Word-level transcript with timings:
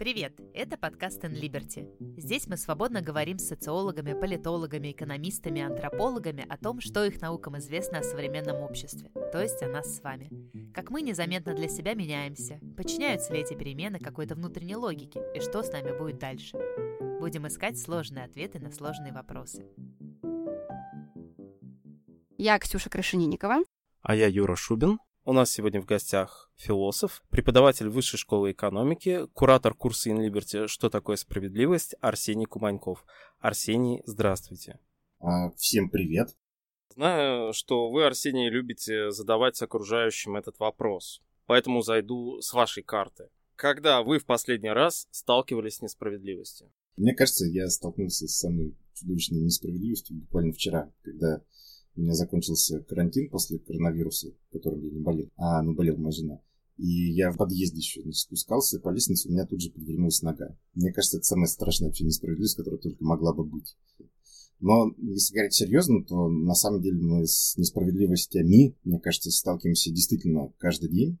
Привет! 0.00 0.40
Это 0.54 0.78
подкаст 0.78 1.22
In 1.24 1.38
Liberty. 1.38 1.86
Здесь 2.18 2.46
мы 2.46 2.56
свободно 2.56 3.02
говорим 3.02 3.38
с 3.38 3.48
социологами, 3.48 4.18
политологами, 4.18 4.92
экономистами, 4.92 5.60
антропологами 5.60 6.46
о 6.48 6.56
том, 6.56 6.80
что 6.80 7.04
их 7.04 7.20
наукам 7.20 7.58
известно 7.58 7.98
о 7.98 8.02
современном 8.02 8.62
обществе, 8.62 9.10
то 9.30 9.42
есть 9.42 9.62
о 9.62 9.68
нас 9.68 9.94
с 9.94 10.02
вами. 10.02 10.30
Как 10.72 10.88
мы 10.88 11.02
незаметно 11.02 11.52
для 11.52 11.68
себя 11.68 11.92
меняемся, 11.92 12.58
подчиняются 12.78 13.34
ли 13.34 13.40
эти 13.40 13.52
перемены 13.52 13.98
какой-то 13.98 14.36
внутренней 14.36 14.76
логике 14.76 15.20
и 15.34 15.40
что 15.40 15.62
с 15.62 15.70
нами 15.70 15.94
будет 15.94 16.18
дальше. 16.18 16.56
Будем 17.20 17.46
искать 17.46 17.78
сложные 17.78 18.24
ответы 18.24 18.58
на 18.58 18.72
сложные 18.72 19.12
вопросы. 19.12 19.66
Я 22.38 22.58
Ксюша 22.58 22.88
Крашенинникова. 22.88 23.56
А 24.00 24.14
я 24.14 24.28
Юра 24.28 24.56
Шубин. 24.56 24.98
У 25.26 25.34
нас 25.34 25.50
сегодня 25.50 25.82
в 25.82 25.84
гостях 25.84 26.50
философ, 26.56 27.22
преподаватель 27.28 27.90
Высшей 27.90 28.18
школы 28.18 28.52
экономики, 28.52 29.26
куратор 29.34 29.74
курса 29.74 30.08
In 30.08 30.26
Liberty 30.26 30.66
«Что 30.66 30.88
такое 30.88 31.16
справедливость» 31.16 31.94
Арсений 32.00 32.46
Куманьков. 32.46 33.04
Арсений, 33.38 34.02
здравствуйте. 34.06 34.78
А, 35.18 35.50
всем 35.50 35.90
привет. 35.90 36.34
Знаю, 36.94 37.52
что 37.52 37.90
вы, 37.90 38.06
Арсений, 38.06 38.48
любите 38.48 39.10
задавать 39.10 39.60
окружающим 39.60 40.36
этот 40.36 40.58
вопрос, 40.58 41.20
поэтому 41.44 41.82
зайду 41.82 42.40
с 42.40 42.54
вашей 42.54 42.82
карты. 42.82 43.28
Когда 43.56 44.02
вы 44.02 44.20
в 44.20 44.24
последний 44.24 44.70
раз 44.70 45.06
сталкивались 45.10 45.76
с 45.76 45.82
несправедливостью? 45.82 46.72
Мне 46.96 47.14
кажется, 47.14 47.44
я 47.44 47.68
столкнулся 47.68 48.26
с 48.26 48.38
самой 48.38 48.74
чудовищной 48.94 49.40
несправедливостью 49.40 50.16
буквально 50.16 50.54
вчера, 50.54 50.90
когда 51.02 51.42
у 51.96 52.00
меня 52.00 52.14
закончился 52.14 52.80
карантин 52.80 53.30
после 53.30 53.58
коронавируса, 53.58 54.32
которым 54.52 54.82
я 54.82 54.90
не 54.90 55.00
болел, 55.00 55.28
а 55.36 55.62
ну 55.62 55.74
болела 55.74 55.96
моя 55.96 56.12
жена. 56.12 56.40
И 56.76 57.12
я 57.12 57.30
в 57.30 57.36
подъезде 57.36 57.78
еще 57.78 58.02
значит, 58.02 58.20
спускался 58.20 58.80
по 58.80 58.88
лестнице, 58.90 59.28
у 59.28 59.32
меня 59.32 59.44
тут 59.46 59.60
же 59.60 59.70
подвернулась 59.70 60.22
нога. 60.22 60.56
Мне 60.74 60.92
кажется, 60.92 61.18
это 61.18 61.26
самая 61.26 61.46
страшная 61.46 61.88
вообще 61.88 62.04
несправедливость, 62.04 62.56
которая 62.56 62.80
только 62.80 63.04
могла 63.04 63.34
бы 63.34 63.44
быть. 63.44 63.76
Но 64.60 64.94
если 64.98 65.34
говорить 65.34 65.54
серьезно, 65.54 66.04
то 66.04 66.28
на 66.28 66.54
самом 66.54 66.82
деле 66.82 66.98
мы 66.98 67.26
с 67.26 67.56
несправедливостями, 67.56 68.76
мне 68.84 69.00
кажется, 69.00 69.30
сталкиваемся 69.30 69.90
действительно 69.90 70.52
каждый 70.58 70.90
день. 70.90 71.18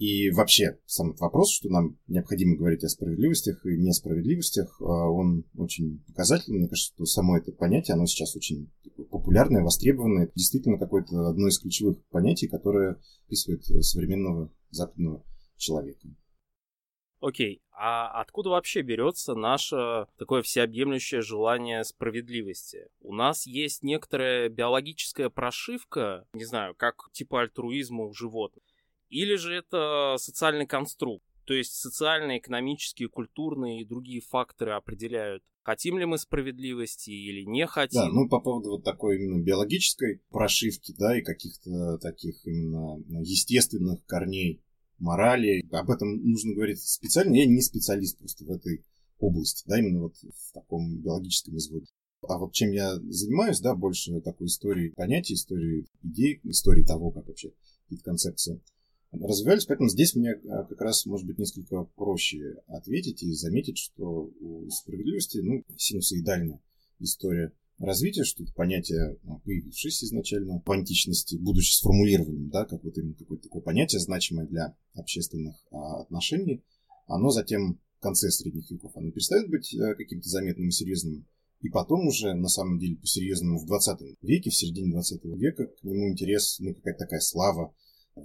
И 0.00 0.30
вообще, 0.30 0.78
сам 0.86 1.14
вопрос, 1.16 1.52
что 1.52 1.68
нам 1.68 1.98
необходимо 2.06 2.56
говорить 2.56 2.82
о 2.84 2.88
справедливостях 2.88 3.66
и 3.66 3.76
несправедливостях, 3.76 4.80
а, 4.80 4.84
он 5.10 5.44
очень 5.58 6.02
показательный. 6.06 6.60
Мне 6.60 6.68
кажется, 6.70 6.94
что 6.94 7.04
само 7.04 7.36
это 7.36 7.52
понятие, 7.52 7.96
оно 7.96 8.06
сейчас 8.06 8.34
очень 8.34 8.72
популярное, 9.10 9.62
востребованное. 9.62 10.24
Это 10.24 10.32
действительно 10.34 10.78
какое-то 10.78 11.28
одно 11.28 11.48
из 11.48 11.58
ключевых 11.58 11.98
понятий, 12.08 12.48
которое 12.48 12.98
описывает 13.26 13.62
современного 13.84 14.50
западного 14.70 15.22
человека. 15.58 16.08
Окей, 17.20 17.56
okay. 17.56 17.60
а 17.72 18.22
откуда 18.22 18.48
вообще 18.48 18.80
берется 18.80 19.34
наше 19.34 20.06
такое 20.16 20.40
всеобъемлющее 20.40 21.20
желание 21.20 21.84
справедливости? 21.84 22.88
У 23.02 23.12
нас 23.12 23.46
есть 23.46 23.82
некоторая 23.82 24.48
биологическая 24.48 25.28
прошивка, 25.28 26.26
не 26.32 26.46
знаю, 26.46 26.74
как 26.74 27.10
типа 27.12 27.42
альтруизма 27.42 28.04
у 28.04 28.14
животных. 28.14 28.64
Или 29.10 29.34
же 29.34 29.52
это 29.52 30.16
социальный 30.18 30.66
конструкт, 30.66 31.24
то 31.44 31.52
есть 31.52 31.74
социальные, 31.74 32.38
экономические, 32.38 33.08
культурные 33.08 33.82
и 33.82 33.84
другие 33.84 34.20
факторы 34.20 34.72
определяют, 34.72 35.42
хотим 35.62 35.98
ли 35.98 36.04
мы 36.04 36.16
справедливости 36.16 37.10
или 37.10 37.44
не 37.44 37.66
хотим. 37.66 38.00
Да, 38.00 38.08
ну 38.08 38.28
по 38.28 38.40
поводу 38.40 38.70
вот 38.70 38.84
такой 38.84 39.16
именно 39.16 39.42
биологической 39.42 40.22
прошивки, 40.30 40.94
да, 40.96 41.18
и 41.18 41.22
каких-то 41.22 41.98
таких 41.98 42.46
именно 42.46 43.02
естественных 43.20 44.06
корней 44.06 44.62
морали, 44.98 45.66
об 45.72 45.90
этом 45.90 46.22
нужно 46.24 46.54
говорить 46.54 46.80
специально. 46.80 47.34
Я 47.34 47.46
не 47.46 47.62
специалист 47.62 48.16
просто 48.16 48.44
в 48.44 48.50
этой 48.50 48.84
области, 49.18 49.64
да, 49.66 49.78
именно 49.80 50.02
вот 50.02 50.14
в 50.16 50.52
таком 50.52 50.98
биологическом 50.98 51.56
изводе. 51.56 51.86
А 52.28 52.38
вот 52.38 52.52
чем 52.52 52.70
я 52.70 52.94
занимаюсь, 52.96 53.60
да, 53.60 53.74
больше 53.74 54.20
такой 54.20 54.46
истории 54.46 54.92
понятий, 54.94 55.34
истории 55.34 55.86
идей, 56.04 56.40
истории 56.44 56.84
того, 56.84 57.10
как 57.10 57.26
вообще 57.26 57.52
какие-то 57.84 58.04
концепции 58.04 58.60
развивались, 59.12 59.66
поэтому 59.66 59.88
здесь 59.88 60.14
мне 60.14 60.32
а, 60.32 60.64
как 60.64 60.80
раз 60.80 61.04
может 61.06 61.26
быть 61.26 61.38
несколько 61.38 61.84
проще 61.96 62.56
ответить 62.68 63.22
и 63.22 63.32
заметить, 63.32 63.78
что 63.78 64.30
у 64.40 64.68
справедливости, 64.70 65.38
ну, 65.38 65.64
синусоидальная 65.76 66.60
история 67.00 67.52
развития, 67.78 68.24
что 68.24 68.44
это 68.44 68.52
понятие, 68.52 69.18
ну, 69.24 69.40
появившееся 69.40 70.06
изначально 70.06 70.62
в 70.64 70.70
античности, 70.70 71.36
будучи 71.36 71.72
сформулированным, 71.72 72.50
да, 72.50 72.64
как 72.64 72.84
вот 72.84 72.96
именно 72.98 73.14
какое-то 73.14 73.44
такое 73.44 73.62
понятие, 73.62 74.00
значимое 74.00 74.46
для 74.46 74.76
общественных 74.94 75.56
а, 75.70 76.02
отношений, 76.02 76.62
оно 77.06 77.30
затем 77.30 77.80
в 77.98 78.02
конце 78.02 78.30
средних 78.30 78.70
веков, 78.70 78.92
оно 78.94 79.10
перестает 79.10 79.50
быть 79.50 79.74
а, 79.74 79.94
каким-то 79.94 80.28
заметным 80.28 80.68
и 80.68 80.72
серьезным, 80.72 81.26
и 81.62 81.68
потом 81.68 82.06
уже, 82.06 82.34
на 82.34 82.48
самом 82.48 82.78
деле, 82.78 82.96
по-серьезному 82.96 83.58
в 83.58 83.66
20 83.66 84.00
веке, 84.22 84.50
в 84.50 84.54
середине 84.54 84.92
20 84.92 85.24
века, 85.24 85.66
к 85.66 85.82
нему 85.82 86.08
интерес, 86.08 86.58
ну, 86.60 86.74
какая-то 86.74 87.00
такая 87.00 87.20
слава, 87.20 87.74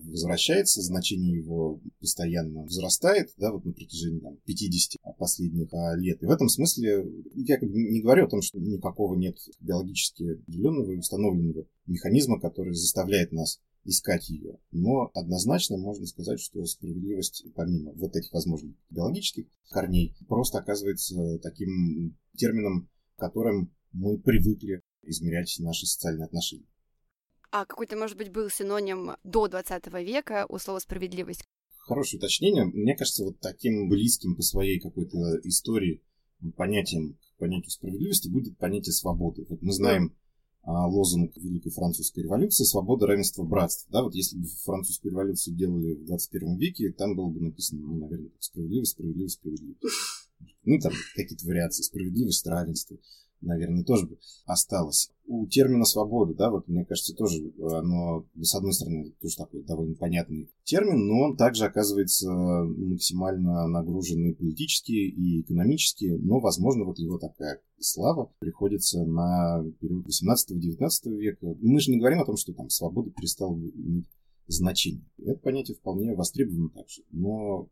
возвращается, 0.04 0.82
значение 0.82 1.38
его 1.38 1.80
постоянно 2.00 2.64
возрастает, 2.64 3.34
да, 3.38 3.52
вот 3.52 3.66
на 3.66 3.74
протяжении 3.74 4.20
там, 4.20 4.38
50 4.46 5.02
последних 5.18 5.74
а, 5.74 5.96
лет. 5.96 6.22
И 6.22 6.26
в 6.26 6.32
этом 6.32 6.50
смысле 6.50 7.06
я 7.36 7.58
не 7.62 8.02
говорю 8.02 8.26
о 8.26 8.30
том, 8.30 8.42
что 8.42 8.60
никакого 8.60 9.16
нет 9.16 9.38
биологически 9.60 10.34
определенного 10.34 10.92
и 10.92 10.98
установленного 10.98 11.66
механизма, 11.86 12.40
который 12.40 12.74
заставляет 12.74 13.32
нас 13.32 13.60
искать 13.84 14.30
ее. 14.30 14.58
Но 14.72 15.12
однозначно 15.14 15.78
можно 15.78 16.06
сказать, 16.08 16.40
что 16.40 16.66
справедливость, 16.66 17.46
помимо 17.56 17.94
вот 17.94 18.16
этих 18.16 18.34
возможных 18.34 18.76
биологических 18.90 19.46
корней, 19.70 20.16
просто 20.28 20.60
оказывается 20.60 21.40
таким 21.40 22.18
термином, 22.36 22.90
которым 23.18 23.74
мы 23.92 24.18
привыкли 24.18 24.82
измерять 25.04 25.56
наши 25.60 25.86
социальные 25.86 26.26
отношения 26.26 26.66
а 27.56 27.66
какой-то, 27.66 27.96
может 27.96 28.18
быть, 28.18 28.34
был 28.34 28.50
синоним 28.50 29.12
до 29.24 29.48
20 29.48 29.88
века 30.04 30.46
у 30.50 30.58
слова 30.58 30.80
«справедливость». 30.80 31.46
Хорошее 31.78 32.18
уточнение. 32.20 32.66
Мне 32.66 32.98
кажется, 32.98 33.24
вот 33.24 33.40
таким 33.40 33.88
близким 33.88 34.36
по 34.36 34.42
своей 34.42 34.78
какой-то 34.78 35.18
истории 35.44 36.02
понятием 36.58 37.18
понятию 37.38 37.72
справедливости 37.72 38.28
будет 38.28 38.58
понятие 38.58 38.92
свободы. 38.92 39.46
Вот 39.48 39.62
мы 39.62 39.72
знаем 39.72 40.14
а, 40.64 40.86
лозунг 40.88 41.32
Великой 41.38 41.72
Французской 41.72 42.24
революции 42.24 42.66
«Свобода, 42.66 43.08
равенство, 43.08 43.44
братство». 43.44 43.90
Да, 43.90 44.04
вот 44.04 44.16
если 44.16 44.38
бы 44.38 44.48
французскую 44.66 45.12
революцию 45.12 45.56
делали 45.56 45.94
в 45.96 46.06
21 46.08 46.58
веке, 46.58 46.92
там 46.92 47.16
было 47.16 47.30
бы 47.30 47.40
написано, 47.40 47.82
ну, 47.82 48.00
наверное, 48.00 48.32
справедливость, 48.40 48.92
справедливость, 48.92 49.36
справедливость. 49.36 49.80
Ну, 50.68 50.80
там 50.80 50.92
какие-то 51.16 51.46
вариации. 51.46 51.84
Справедливость, 51.84 52.46
равенство 52.48 52.98
наверное, 53.46 53.84
тоже 53.84 54.08
бы 54.08 54.18
осталось. 54.46 55.12
У 55.28 55.48
термина 55.48 55.86
свобода, 55.86 56.34
да, 56.34 56.52
вот 56.52 56.68
мне 56.68 56.86
кажется, 56.86 57.16
тоже 57.16 57.52
оно, 57.60 58.26
с 58.40 58.54
одной 58.54 58.74
стороны, 58.74 59.12
тоже 59.22 59.38
такой 59.38 59.64
довольно 59.64 59.96
понятный 59.96 60.50
термин, 60.64 61.08
но 61.08 61.30
он 61.30 61.38
также 61.38 61.66
оказывается 61.66 62.32
максимально 62.32 63.68
нагруженный 63.68 64.36
политически 64.36 64.92
и 64.92 65.42
экономически, 65.42 66.18
но, 66.22 66.40
возможно, 66.40 66.86
вот 66.86 67.00
его 67.00 67.18
такая 67.18 67.62
слава 67.80 68.32
приходится 68.40 69.04
на 69.04 69.64
период 69.80 70.06
18-19 70.06 71.18
века. 71.18 71.56
Мы 71.60 71.80
же 71.80 71.92
не 71.92 72.00
говорим 72.00 72.22
о 72.22 72.26
том, 72.26 72.38
что 72.38 72.54
там 72.54 72.70
свобода 72.70 73.10
перестала 73.10 73.56
иметь 73.56 74.06
значение. 74.48 75.06
Это 75.18 75.40
понятие 75.40 75.76
вполне 75.76 76.16
востребовано 76.16 76.70
также, 76.70 77.02
но 77.12 77.68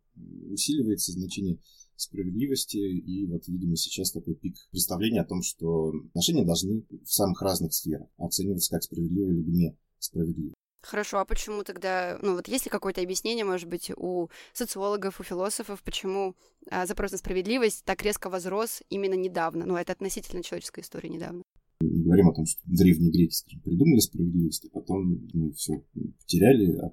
усиливается 0.50 1.12
значение 1.12 1.60
справедливости, 1.96 2.78
и 2.78 3.26
вот, 3.28 3.48
видимо, 3.48 3.76
сейчас 3.76 4.12
такой 4.12 4.36
пик 4.36 4.56
представления 4.72 5.22
о 5.22 5.26
том, 5.26 5.42
что 5.42 5.94
отношения 6.10 6.46
должны 6.46 6.84
в 7.04 7.12
самых 7.12 7.42
разных 7.42 7.74
сферах 7.74 8.08
оцениваться 8.18 8.72
как 8.72 8.84
справедливые 8.84 9.38
либо 9.38 9.52
несправедливые. 9.52 10.54
Хорошо, 10.84 11.20
а 11.20 11.26
почему 11.26 11.64
тогда, 11.64 12.20
ну 12.22 12.36
вот 12.36 12.50
есть 12.50 12.66
ли 12.66 12.70
какое-то 12.70 13.02
объяснение, 13.02 13.46
может 13.46 13.70
быть, 13.70 13.90
у 13.96 14.28
социологов, 14.52 15.22
у 15.22 15.24
философов, 15.24 15.82
почему 15.82 16.36
а, 16.70 16.86
запрос 16.86 17.14
на 17.14 17.18
справедливость 17.18 17.86
так 17.86 18.04
резко 18.04 18.30
возрос 18.30 18.84
именно 18.90 19.14
недавно? 19.14 19.66
Ну, 19.66 19.78
это 19.78 19.94
относительно 19.94 20.44
человеческой 20.44 20.82
истории 20.82 21.08
недавно. 21.08 21.42
Мы 21.80 22.04
говорим 22.04 22.28
о 22.28 22.34
том, 22.34 22.46
что 22.46 22.60
древние 22.66 23.12
греки, 23.12 23.34
скажем, 23.34 23.62
придумали 23.62 24.00
справедливость, 24.00 24.66
а 24.66 24.70
потом 24.80 25.26
мы 25.34 25.54
все 25.54 25.86
потеряли, 26.20 26.78
а 26.78 26.92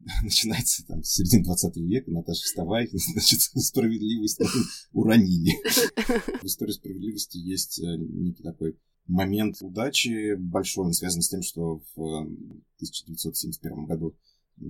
начинается 0.22 0.86
там 0.86 1.02
с 1.02 1.14
середины 1.14 1.44
20 1.44 1.76
века, 1.76 2.10
Наташа, 2.10 2.42
вставай, 2.42 2.88
значит, 2.92 3.40
справедливость 3.40 4.40
уронили. 4.92 5.52
В 6.42 6.44
истории 6.44 6.72
справедливости 6.72 7.36
есть 7.38 7.80
э, 7.80 7.96
некий 7.96 8.42
такой 8.42 8.78
момент 9.06 9.56
удачи 9.60 10.34
большой, 10.34 10.86
он 10.86 10.92
связан 10.92 11.22
с 11.22 11.28
тем, 11.28 11.42
что 11.42 11.82
в 11.94 12.00
1971 12.00 13.86
году 13.86 14.14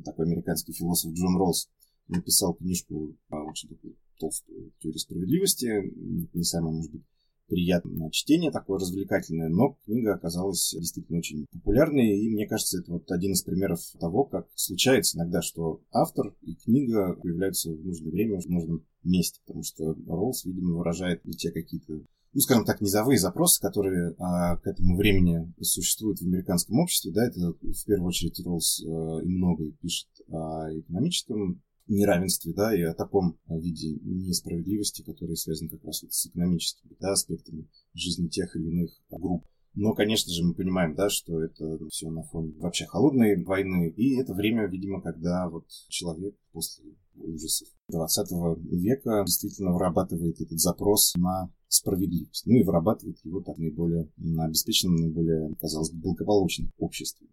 такой 0.05 0.27
американский 0.27 0.73
философ 0.73 1.13
Джон 1.13 1.37
Роллс 1.37 1.69
написал 2.07 2.55
книжку, 2.55 3.17
очень 3.31 3.69
такую 3.69 3.97
толстую 4.19 4.73
теорию 4.79 4.99
справедливости, 4.99 5.93
не 6.33 6.45
самая, 6.45 6.73
может 6.73 6.93
быть, 6.93 7.03
приятное 7.49 8.11
чтение, 8.11 8.51
такое 8.51 8.79
развлекательное, 8.79 9.49
но 9.49 9.77
книга 9.85 10.15
оказалась 10.15 10.75
действительно 10.79 11.19
очень 11.19 11.47
популярной, 11.53 12.19
и 12.19 12.31
мне 12.31 12.47
кажется, 12.47 12.79
это 12.79 12.93
вот 12.93 13.11
один 13.11 13.33
из 13.33 13.43
примеров 13.43 13.81
того, 13.99 14.25
как 14.25 14.47
случается 14.55 15.19
иногда, 15.19 15.43
что 15.43 15.81
автор 15.91 16.35
и 16.43 16.55
книга 16.55 17.15
появляются 17.15 17.71
в 17.71 17.85
нужное 17.85 18.13
время, 18.13 18.41
в 18.41 18.47
нужном 18.47 18.85
месте, 19.03 19.41
потому 19.47 19.63
что 19.65 19.97
Роуз, 20.07 20.45
видимо, 20.45 20.77
выражает 20.77 21.23
те 21.37 21.51
какие-то 21.51 22.01
ну, 22.35 22.41
скажем 22.41 22.65
так, 22.67 22.81
низовые 22.81 23.19
запросы, 23.19 23.61
которые 23.61 24.15
а, 24.19 24.59
к 24.59 24.67
этому 24.67 24.97
времени 24.97 25.53
существуют 25.61 26.21
в 26.21 26.27
американском 26.27 26.79
обществе, 26.79 27.11
да, 27.11 27.27
это 27.27 27.41
в 27.41 27.85
первую 27.87 28.09
очередь 28.09 28.39
Роллс 28.45 28.85
а, 28.85 29.21
и 29.23 29.29
многое 29.29 29.73
пишет 29.81 30.09
о 30.29 30.69
экономическом 30.79 31.63
неравенстве, 31.89 32.53
да, 32.53 32.75
и 32.77 32.83
о 32.83 32.95
таком 32.95 33.39
виде 33.49 33.99
несправедливости, 34.03 35.03
который 35.03 35.37
связан 35.37 35.69
как 35.69 35.85
раз 35.85 36.03
вот 36.03 36.13
с 36.13 36.27
экономическими 36.27 36.97
да, 37.01 37.13
аспектами 37.13 37.69
жизни 37.95 38.29
тех 38.29 38.55
или 38.57 38.69
иных 38.69 38.91
групп. 39.11 39.45
Но, 39.75 39.95
конечно 39.95 40.33
же, 40.33 40.45
мы 40.45 40.55
понимаем, 40.55 40.95
да, 40.95 41.09
что 41.09 41.41
это 41.41 41.79
все 41.89 42.11
на 42.11 42.23
фоне 42.25 42.53
вообще 42.59 42.87
холодной 42.87 43.43
войны, 43.45 43.93
и 43.97 44.17
это 44.17 44.35
время, 44.35 44.67
видимо, 44.67 45.01
когда 45.01 45.49
вот 45.49 45.67
человек 45.89 46.35
после 46.53 46.97
ужасов 47.15 47.69
20 47.89 48.31
века 48.73 49.23
действительно 49.25 49.73
вырабатывает 49.73 50.41
этот 50.41 50.59
запрос 50.59 51.15
на 51.17 51.53
справедливость. 51.69 52.47
Ну 52.47 52.57
и 52.57 52.65
вырабатывает 52.65 53.19
его 53.25 53.41
так 53.41 53.59
наиболее 53.59 54.11
на 54.17 54.47
обеспеченном, 54.47 54.97
наиболее, 54.97 55.55
казалось 55.61 55.91
бы, 55.91 56.01
благополучном 56.01 56.73
обществе. 56.79 57.29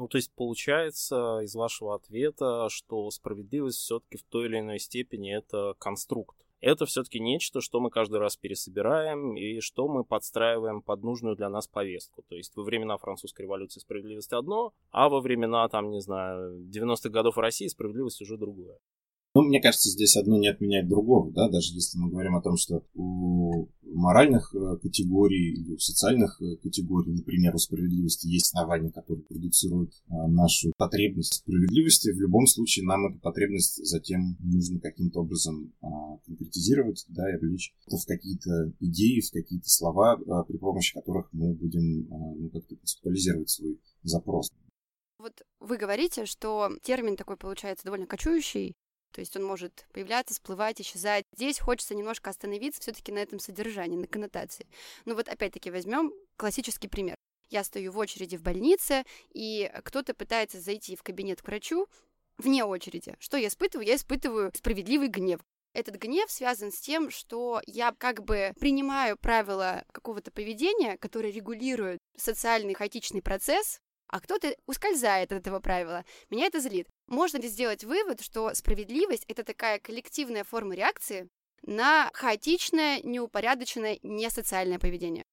Ну, 0.00 0.08
то 0.08 0.16
есть 0.16 0.32
получается 0.34 1.40
из 1.42 1.54
вашего 1.54 1.94
ответа, 1.94 2.68
что 2.70 3.10
справедливость 3.10 3.80
все-таки 3.80 4.16
в 4.16 4.22
той 4.22 4.46
или 4.46 4.58
иной 4.60 4.78
степени 4.78 5.30
это 5.30 5.74
конструкт. 5.78 6.38
Это 6.62 6.86
все-таки 6.86 7.20
нечто, 7.20 7.60
что 7.60 7.80
мы 7.80 7.90
каждый 7.90 8.18
раз 8.18 8.34
пересобираем 8.38 9.36
и 9.36 9.60
что 9.60 9.88
мы 9.88 10.04
подстраиваем 10.04 10.80
под 10.80 11.02
нужную 11.02 11.36
для 11.36 11.50
нас 11.50 11.68
повестку. 11.68 12.22
То 12.30 12.34
есть 12.34 12.56
во 12.56 12.62
времена 12.62 12.96
французской 12.96 13.42
революции 13.42 13.80
справедливость 13.80 14.32
одно, 14.32 14.72
а 14.90 15.10
во 15.10 15.20
времена, 15.20 15.68
там, 15.68 15.90
не 15.90 16.00
знаю, 16.00 16.58
90-х 16.62 17.10
годов 17.10 17.36
России 17.36 17.66
справедливость 17.66 18.22
уже 18.22 18.38
другое. 18.38 18.78
Ну, 19.32 19.42
мне 19.42 19.60
кажется, 19.60 19.90
здесь 19.90 20.16
одно 20.16 20.38
не 20.38 20.48
отменяет 20.48 20.88
другого, 20.88 21.30
да, 21.30 21.48
даже 21.48 21.72
если 21.74 21.98
мы 21.98 22.10
говорим 22.10 22.34
о 22.34 22.42
том, 22.42 22.56
что 22.56 22.84
у 22.94 23.68
моральных 23.84 24.52
э, 24.52 24.76
категорий 24.82 25.52
или 25.52 25.74
у 25.74 25.78
социальных 25.78 26.42
э, 26.42 26.56
категорий, 26.56 27.12
например, 27.12 27.54
у 27.54 27.58
справедливости 27.58 28.26
есть 28.26 28.52
основания, 28.52 28.90
которые 28.90 29.22
продуцируют 29.24 29.92
а, 30.08 30.26
нашу 30.26 30.72
потребность 30.76 31.34
справедливости, 31.34 32.10
в 32.10 32.20
любом 32.20 32.46
случае 32.46 32.86
нам 32.86 33.06
эту 33.06 33.20
потребность 33.20 33.84
затем 33.86 34.36
нужно 34.40 34.80
каким-то 34.80 35.20
образом 35.20 35.72
а, 35.80 36.18
конкретизировать, 36.26 37.04
да, 37.08 37.30
и 37.30 37.36
обличь 37.36 37.72
в 37.86 38.04
какие-то 38.06 38.72
идеи, 38.80 39.20
в 39.20 39.30
какие-то 39.30 39.68
слова, 39.68 40.18
а, 40.28 40.42
при 40.42 40.56
помощи 40.56 40.92
которых 40.92 41.28
мы 41.32 41.54
будем 41.54 42.08
ну, 42.08 42.50
как-то 42.50 42.74
концептуализировать 42.74 43.50
свой 43.50 43.80
запрос. 44.02 44.50
Вот 45.18 45.42
вы 45.60 45.76
говорите, 45.76 46.24
что 46.24 46.70
термин 46.82 47.16
такой 47.16 47.36
получается 47.36 47.84
довольно 47.84 48.06
кочующий, 48.06 48.74
то 49.12 49.20
есть 49.20 49.36
он 49.36 49.44
может 49.44 49.86
появляться, 49.92 50.34
всплывать, 50.34 50.80
исчезать. 50.80 51.24
Здесь 51.34 51.58
хочется 51.58 51.94
немножко 51.94 52.30
остановиться 52.30 52.80
все-таки 52.80 53.12
на 53.12 53.18
этом 53.18 53.38
содержании, 53.38 53.96
на 53.96 54.06
коннотации. 54.06 54.66
Ну 55.04 55.14
вот 55.14 55.28
опять-таки 55.28 55.70
возьмем 55.70 56.12
классический 56.36 56.88
пример. 56.88 57.16
Я 57.48 57.64
стою 57.64 57.92
в 57.92 57.98
очереди 57.98 58.36
в 58.36 58.42
больнице, 58.42 59.04
и 59.32 59.70
кто-то 59.84 60.14
пытается 60.14 60.60
зайти 60.60 60.94
в 60.94 61.02
кабинет 61.02 61.42
к 61.42 61.46
врачу 61.46 61.88
вне 62.38 62.64
очереди. 62.64 63.16
Что 63.18 63.36
я 63.36 63.48
испытываю? 63.48 63.86
Я 63.86 63.96
испытываю 63.96 64.52
справедливый 64.54 65.08
гнев. 65.08 65.40
Этот 65.72 65.96
гнев 65.96 66.30
связан 66.30 66.72
с 66.72 66.80
тем, 66.80 67.10
что 67.10 67.60
я 67.66 67.92
как 67.96 68.24
бы 68.24 68.52
принимаю 68.58 69.16
правила 69.16 69.84
какого-то 69.92 70.32
поведения, 70.32 70.96
которое 70.96 71.32
регулирует 71.32 71.98
социальный 72.16 72.74
хаотичный 72.74 73.22
процесс, 73.22 73.80
а 74.10 74.20
кто-то 74.20 74.54
ускользает 74.66 75.32
от 75.32 75.38
этого 75.38 75.60
правила. 75.60 76.04
Меня 76.30 76.46
это 76.46 76.60
злит. 76.60 76.88
Можно 77.06 77.38
ли 77.38 77.48
сделать 77.48 77.84
вывод, 77.84 78.20
что 78.20 78.52
справедливость— 78.54 79.24
это 79.28 79.44
такая 79.44 79.78
коллективная 79.78 80.44
форма 80.44 80.74
реакции 80.74 81.28
на 81.66 82.10
хаотичное, 82.14 83.00
неупорядоченное, 83.02 83.98
несоциальное 84.02 84.78
поведение? 84.78 85.24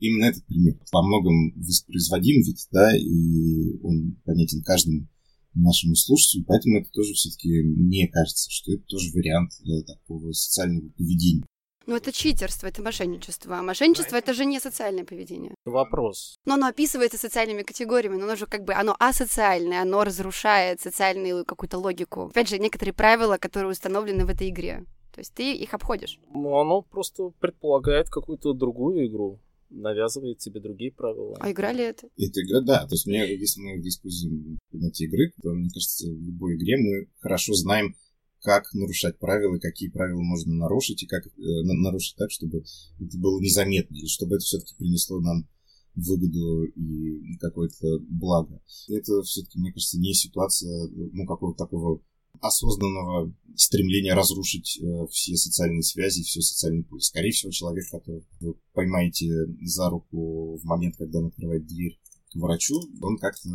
Именно 0.00 0.26
этот 0.26 0.46
пример 0.46 0.74
во 0.92 1.02
многом 1.02 1.52
воспроизводим 1.56 2.42
ведь, 2.42 2.68
да, 2.70 2.96
и 2.96 3.78
он 3.82 4.16
понятен 4.24 4.62
каждому 4.62 5.08
нашему 5.54 5.96
слушателю, 5.96 6.44
поэтому 6.46 6.78
это 6.78 6.90
тоже 6.92 7.14
все-таки 7.14 7.62
мне 7.62 8.06
кажется, 8.08 8.48
что 8.50 8.72
это 8.72 8.84
тоже 8.84 9.10
вариант 9.12 9.50
да, 9.64 9.72
э, 9.72 9.82
такого 9.82 10.32
социального 10.32 10.88
поведения. 10.90 11.44
Ну, 11.88 11.96
это 11.96 12.12
читерство, 12.12 12.66
это 12.66 12.82
мошенничество. 12.82 13.58
А 13.58 13.62
мошенничество 13.62 14.16
это 14.16 14.34
же 14.34 14.44
не 14.44 14.60
социальное 14.60 15.06
поведение. 15.06 15.54
Вопрос. 15.64 16.36
Но 16.44 16.54
оно 16.54 16.66
описывается 16.66 17.16
социальными 17.16 17.62
категориями, 17.62 18.16
но 18.16 18.24
оно 18.24 18.36
же 18.36 18.44
как 18.44 18.64
бы 18.64 18.74
оно 18.74 18.94
асоциальное, 18.98 19.80
оно 19.80 20.04
разрушает 20.04 20.82
социальную 20.82 21.46
какую-то 21.46 21.78
логику. 21.78 22.26
Опять 22.26 22.50
же, 22.50 22.58
некоторые 22.58 22.92
правила, 22.92 23.38
которые 23.38 23.72
установлены 23.72 24.26
в 24.26 24.28
этой 24.28 24.50
игре. 24.50 24.84
То 25.14 25.20
есть 25.20 25.32
ты 25.32 25.54
их 25.54 25.72
обходишь. 25.72 26.20
Ну, 26.34 26.58
оно 26.58 26.82
просто 26.82 27.30
предполагает 27.40 28.10
какую-то 28.10 28.52
другую 28.52 29.06
игру 29.06 29.40
навязывает 29.70 30.38
тебе 30.38 30.60
другие 30.60 30.92
правила. 30.92 31.36
А 31.40 31.50
игра 31.50 31.72
ли 31.72 31.84
это? 31.84 32.08
Это 32.16 32.40
игра, 32.40 32.60
да. 32.62 32.86
То 32.86 32.94
есть 32.94 33.06
мне, 33.06 33.34
если 33.36 33.60
мы 33.60 33.78
используем 33.86 34.58
понятие 34.70 35.08
игры, 35.08 35.32
то, 35.42 35.50
мне 35.50 35.68
кажется, 35.68 36.06
в 36.06 36.22
любой 36.22 36.56
игре 36.56 36.76
мы 36.78 37.06
хорошо 37.20 37.52
знаем, 37.52 37.94
как 38.40 38.72
нарушать 38.72 39.18
правила, 39.18 39.58
какие 39.58 39.90
правила 39.90 40.20
можно 40.20 40.54
нарушить, 40.54 41.02
и 41.02 41.06
как 41.06 41.26
э, 41.26 41.30
нарушить 41.36 42.16
так, 42.16 42.30
чтобы 42.30 42.64
это 43.00 43.18
было 43.18 43.40
незаметно, 43.40 43.96
и 43.96 44.06
чтобы 44.06 44.36
это 44.36 44.44
все-таки 44.44 44.74
принесло 44.76 45.20
нам 45.20 45.48
выгоду 45.94 46.64
и 46.64 47.36
какое-то 47.38 47.98
благо. 48.08 48.60
Это 48.88 49.22
все-таки, 49.22 49.58
мне 49.58 49.72
кажется, 49.72 49.98
не 49.98 50.14
ситуация 50.14 50.88
ну, 50.88 51.26
какого-то 51.26 51.64
такого 51.64 52.00
осознанного 52.40 53.34
стремления 53.56 54.14
разрушить 54.14 54.78
э, 54.80 55.06
все 55.10 55.34
социальные 55.36 55.82
связи, 55.82 56.22
все 56.22 56.40
социальные 56.40 56.84
путь. 56.84 57.02
Скорее 57.02 57.32
всего, 57.32 57.50
человек, 57.50 57.84
который 57.90 58.24
вы 58.40 58.54
поймаете 58.72 59.26
за 59.62 59.90
руку 59.90 60.56
в 60.56 60.64
момент, 60.64 60.96
когда 60.96 61.18
он 61.18 61.26
открывает 61.26 61.66
дверь 61.66 61.98
к 62.30 62.36
врачу, 62.36 62.80
он 63.02 63.18
как-то 63.18 63.48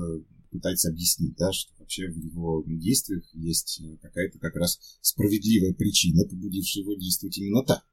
пытается 0.54 0.90
объяснить, 0.90 1.36
да, 1.36 1.52
что 1.52 1.74
вообще 1.80 2.08
в 2.08 2.16
его 2.16 2.64
действиях 2.66 3.24
есть 3.34 3.82
э, 3.82 3.98
какая-то 4.02 4.40
как 4.40 4.56
раз 4.56 4.80
справедливая 5.02 5.74
причина, 5.74 6.24
побудившая 6.30 6.84
его 6.84 6.94
действовать 6.94 7.38
именно 7.38 7.64
так. 7.66 7.84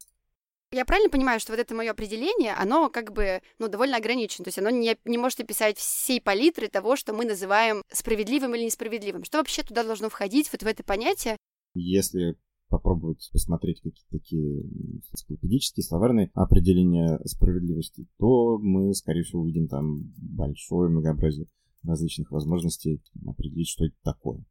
Я 0.72 0.84
правильно 0.84 1.10
понимаю, 1.10 1.40
что 1.40 1.52
вот 1.52 1.58
это 1.58 1.74
мое 1.74 1.90
определение, 1.90 2.54
оно 2.54 2.90
как 2.90 3.12
бы, 3.12 3.40
ну, 3.58 3.66
довольно 3.66 3.96
ограничено, 3.96 4.44
то 4.44 4.48
есть 4.48 4.58
оно 4.60 4.70
не, 4.70 4.96
не 5.04 5.18
может 5.18 5.40
описать 5.40 5.78
всей 5.78 6.20
палитры 6.20 6.68
того, 6.68 6.94
что 6.94 7.12
мы 7.12 7.24
называем 7.24 7.82
справедливым 7.92 8.54
или 8.54 8.66
несправедливым. 8.66 9.24
Что 9.24 9.38
вообще 9.38 9.64
туда 9.64 9.82
должно 9.82 10.08
входить, 10.08 10.48
вот 10.52 10.62
в 10.62 10.66
это 10.66 10.84
понятие? 10.84 11.36
Если 11.74 12.36
попробовать 12.68 13.28
посмотреть 13.32 13.80
какие-то 13.80 14.10
такие 14.10 14.62
энциклопедические, 15.10 15.82
словарные 15.82 16.30
определения 16.34 17.18
справедливости, 17.24 18.06
то 18.18 18.58
мы, 18.58 18.94
скорее 18.94 19.24
всего, 19.24 19.42
увидим 19.42 19.66
там 19.66 20.04
большое 20.16 20.88
многообразие 20.88 21.48
различных 21.82 22.30
возможностей 22.30 23.02
определить, 23.26 23.68
что 23.68 23.86
это 23.86 23.96
такое. 24.02 24.44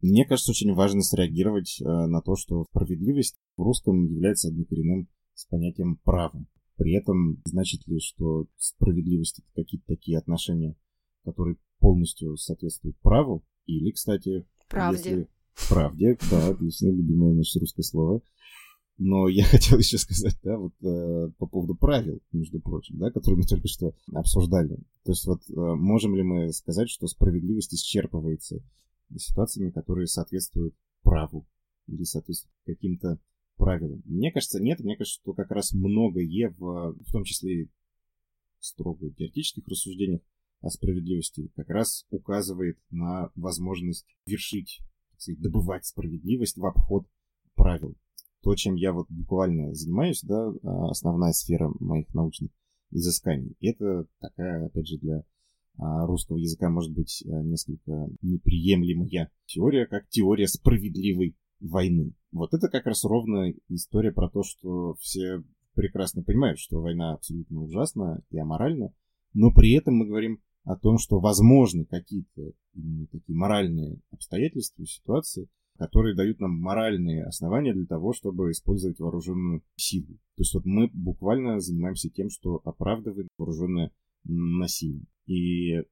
Мне 0.00 0.26
кажется, 0.26 0.50
очень 0.50 0.74
важно 0.74 1.02
среагировать 1.02 1.80
э, 1.80 1.84
на 1.84 2.20
то, 2.20 2.36
что 2.36 2.64
справедливость 2.64 3.36
в 3.56 3.62
русском 3.62 4.04
является 4.04 4.48
однокоренным 4.48 5.08
с 5.32 5.46
понятием 5.46 5.96
права. 6.04 6.44
При 6.76 6.92
этом 6.92 7.40
значит 7.46 7.86
ли, 7.86 8.00
что 8.00 8.46
справедливость 8.56 9.38
это 9.38 9.62
какие-то 9.62 9.86
такие 9.86 10.18
отношения, 10.18 10.76
которые 11.24 11.56
полностью 11.78 12.36
соответствуют 12.36 12.98
праву, 13.00 13.44
или, 13.66 13.92
кстати, 13.92 14.46
правде. 14.68 14.98
Если... 14.98 15.28
Правде, 15.68 16.18
да, 16.30 16.48
отлично, 16.48 16.88
любимое 16.88 17.32
наше 17.32 17.60
русское 17.60 17.82
слово. 17.82 18.20
Но 18.96 19.28
я 19.28 19.44
хотел 19.50 19.78
еще 19.78 19.98
сказать, 19.98 20.38
да, 20.42 20.56
вот 20.56 20.74
э, 20.82 21.30
по 21.38 21.46
поводу 21.46 21.74
правил, 21.74 22.20
между 22.32 22.60
прочим, 22.60 22.98
да, 22.98 23.10
которые 23.10 23.38
мы 23.38 23.44
только 23.44 23.68
что 23.68 23.94
обсуждали. 24.12 24.76
То 25.04 25.12
есть 25.12 25.26
вот 25.26 25.40
э, 25.48 25.52
можем 25.54 26.14
ли 26.14 26.22
мы 26.22 26.52
сказать, 26.52 26.88
что 26.88 27.06
справедливость 27.06 27.74
исчерпывается 27.74 28.62
ситуациями, 29.16 29.70
которые 29.70 30.06
соответствуют 30.06 30.74
праву 31.02 31.46
или 31.86 32.04
соответствуют 32.04 32.54
каким-то 32.66 33.18
правилам? 33.56 34.02
Мне 34.04 34.30
кажется, 34.30 34.62
нет. 34.62 34.80
Мне 34.80 34.96
кажется, 34.96 35.20
что 35.20 35.32
как 35.32 35.50
раз 35.50 35.72
многое, 35.72 36.54
в, 36.56 36.92
в 36.92 37.12
том 37.12 37.24
числе 37.24 37.62
и 37.62 37.70
строго 38.60 39.10
теоретических 39.10 39.66
рассуждениях 39.66 40.22
о 40.60 40.70
справедливости, 40.70 41.50
как 41.56 41.68
раз 41.68 42.06
указывает 42.10 42.78
на 42.90 43.30
возможность 43.34 44.06
вершить, 44.24 44.80
добывать 45.26 45.84
справедливость 45.84 46.56
в 46.56 46.64
обход 46.64 47.06
правил 47.54 47.96
то, 48.44 48.54
чем 48.54 48.74
я 48.74 48.92
вот 48.92 49.06
буквально 49.08 49.74
занимаюсь, 49.74 50.20
да, 50.22 50.52
а, 50.62 50.90
основная 50.90 51.32
сфера 51.32 51.72
моих 51.80 52.12
научных 52.12 52.50
изысканий. 52.90 53.56
Это 53.60 54.06
такая, 54.20 54.66
опять 54.66 54.86
же, 54.86 54.98
для 54.98 55.24
а, 55.78 56.06
русского 56.06 56.36
языка 56.36 56.68
может 56.68 56.92
быть 56.92 57.24
а, 57.26 57.42
несколько 57.42 58.08
неприемлемая 58.20 59.30
теория, 59.46 59.86
как 59.86 60.08
теория 60.08 60.46
справедливой 60.46 61.36
войны. 61.58 62.12
Вот 62.32 62.52
это 62.52 62.68
как 62.68 62.84
раз 62.84 63.04
ровно 63.04 63.50
история 63.70 64.12
про 64.12 64.28
то, 64.28 64.42
что 64.42 64.94
все 65.00 65.42
прекрасно 65.74 66.22
понимают, 66.22 66.58
что 66.58 66.82
война 66.82 67.14
абсолютно 67.14 67.62
ужасна 67.62 68.22
и 68.30 68.38
аморальна, 68.38 68.92
но 69.32 69.52
при 69.52 69.72
этом 69.72 69.94
мы 69.94 70.06
говорим 70.06 70.40
о 70.64 70.76
том, 70.76 70.98
что 70.98 71.18
возможны 71.18 71.86
какие-то 71.86 72.52
именно 72.74 73.06
такие 73.06 73.36
моральные 73.36 74.00
обстоятельства 74.10 74.86
ситуации, 74.86 75.48
которые 75.78 76.14
дают 76.14 76.40
нам 76.40 76.52
моральные 76.52 77.24
основания 77.24 77.74
для 77.74 77.86
того, 77.86 78.12
чтобы 78.12 78.50
использовать 78.50 78.98
вооруженную 79.00 79.62
силу. 79.76 80.14
То 80.36 80.40
есть 80.40 80.54
вот 80.54 80.64
мы 80.64 80.88
буквально 80.92 81.60
занимаемся 81.60 82.10
тем, 82.10 82.30
что 82.30 82.60
оправдываем 82.64 83.28
вооруженное 83.38 83.90
насилие. 84.24 85.06
И 85.26 85.82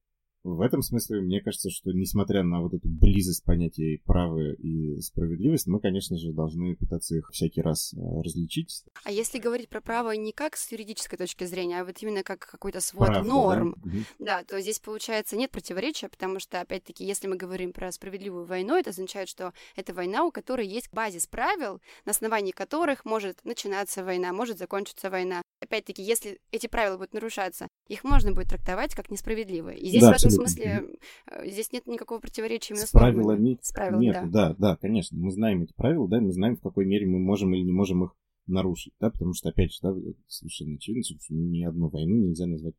в 0.44 0.60
этом 0.60 0.82
смысле, 0.82 1.20
мне 1.20 1.40
кажется, 1.40 1.70
что 1.70 1.92
несмотря 1.92 2.42
на 2.42 2.60
вот 2.60 2.74
эту 2.74 2.88
близость 2.88 3.44
понятий 3.44 4.02
права 4.04 4.52
и 4.54 5.00
справедливость, 5.00 5.68
мы, 5.68 5.80
конечно 5.80 6.18
же, 6.18 6.32
должны 6.32 6.74
пытаться 6.74 7.16
их 7.16 7.30
всякий 7.32 7.62
раз 7.62 7.94
э, 7.94 8.22
различить. 8.22 8.84
А 9.04 9.12
если 9.12 9.38
говорить 9.38 9.68
про 9.68 9.80
право 9.80 10.10
не 10.12 10.32
как 10.32 10.56
с 10.56 10.72
юридической 10.72 11.16
точки 11.16 11.44
зрения, 11.44 11.80
а 11.80 11.84
вот 11.84 12.02
именно 12.02 12.24
как 12.24 12.40
какой-то 12.40 12.80
свод 12.80 13.08
Правда, 13.08 13.28
норм, 13.28 13.76
да? 13.84 13.92
да, 14.18 14.44
то 14.44 14.60
здесь, 14.60 14.80
получается, 14.80 15.36
нет 15.36 15.50
противоречия, 15.50 16.08
потому 16.08 16.40
что, 16.40 16.60
опять-таки, 16.60 17.04
если 17.04 17.28
мы 17.28 17.36
говорим 17.36 17.72
про 17.72 17.92
справедливую 17.92 18.44
войну, 18.44 18.76
это 18.76 18.90
означает, 18.90 19.28
что 19.28 19.52
это 19.76 19.94
война, 19.94 20.24
у 20.24 20.32
которой 20.32 20.66
есть 20.66 20.92
базис 20.92 21.26
правил, 21.28 21.80
на 22.04 22.10
основании 22.10 22.52
которых 22.52 23.04
может 23.04 23.44
начинаться 23.44 24.04
война, 24.04 24.32
может 24.32 24.58
закончиться 24.58 25.08
война. 25.08 25.42
Опять-таки, 25.62 26.02
если 26.02 26.40
эти 26.50 26.66
правила 26.66 26.96
будут 26.96 27.14
нарушаться, 27.14 27.68
их 27.86 28.02
можно 28.02 28.32
будет 28.32 28.48
трактовать 28.48 28.96
как 28.96 29.10
несправедливые. 29.12 29.78
И 29.78 29.90
здесь 29.90 30.02
да, 30.02 30.12
в 30.12 30.16
этом 30.16 30.26
абсолютно. 30.26 30.48
смысле 30.48 30.98
э, 31.30 31.50
здесь 31.50 31.70
нет 31.70 31.86
никакого 31.86 32.18
противоречия 32.18 32.74
именно 32.74 32.86
с, 32.86 32.88
с 32.88 32.92
правилами. 32.92 33.58
С 33.62 33.72
правилами, 33.72 34.04
нет, 34.04 34.14
да. 34.32 34.48
да, 34.48 34.54
да, 34.58 34.76
конечно. 34.76 35.16
Мы 35.16 35.30
знаем 35.30 35.62
эти 35.62 35.72
правила, 35.72 36.08
да, 36.08 36.20
мы 36.20 36.32
знаем, 36.32 36.56
в 36.56 36.60
какой 36.60 36.84
мере 36.84 37.06
мы 37.06 37.20
можем 37.20 37.54
или 37.54 37.62
не 37.62 37.70
можем 37.70 38.02
их 38.04 38.16
нарушить, 38.48 38.92
да, 38.98 39.10
потому 39.10 39.34
что, 39.34 39.50
опять 39.50 39.72
же, 39.72 39.78
да, 39.82 39.94
совершенно 40.26 40.74
очевидно, 40.74 41.04
что 41.04 41.16
ни 41.32 41.62
одну 41.62 41.88
войну 41.90 42.16
нельзя 42.16 42.46
назвать 42.46 42.74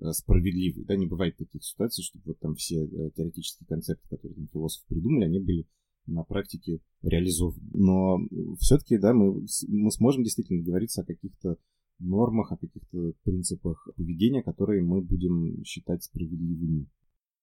э, 0.00 0.10
справедливой, 0.12 0.84
да, 0.86 0.96
не 0.96 1.06
бывает 1.06 1.36
таких 1.36 1.62
ситуаций, 1.62 2.02
чтобы 2.02 2.24
вот 2.28 2.40
там 2.40 2.54
все 2.54 2.82
э, 2.82 3.10
теоретические 3.14 3.66
концепты, 3.66 4.08
которые 4.08 4.36
там 4.36 4.48
философы 4.48 4.86
придумали, 4.88 5.26
они 5.26 5.38
были 5.38 5.66
на 6.06 6.24
практике 6.24 6.80
реализованы. 7.02 7.60
Но 7.74 8.18
все-таки, 8.58 8.96
да, 8.96 9.12
мы, 9.12 9.44
мы 9.68 9.90
сможем 9.90 10.22
действительно 10.22 10.62
говориться 10.62 11.02
о 11.02 11.04
каких-то 11.04 11.58
нормах, 11.98 12.52
о 12.52 12.56
каких-то 12.56 13.12
принципах 13.24 13.88
поведения, 13.96 14.42
которые 14.42 14.82
мы 14.82 15.00
будем 15.00 15.64
считать 15.64 16.02
справедливыми. 16.04 16.86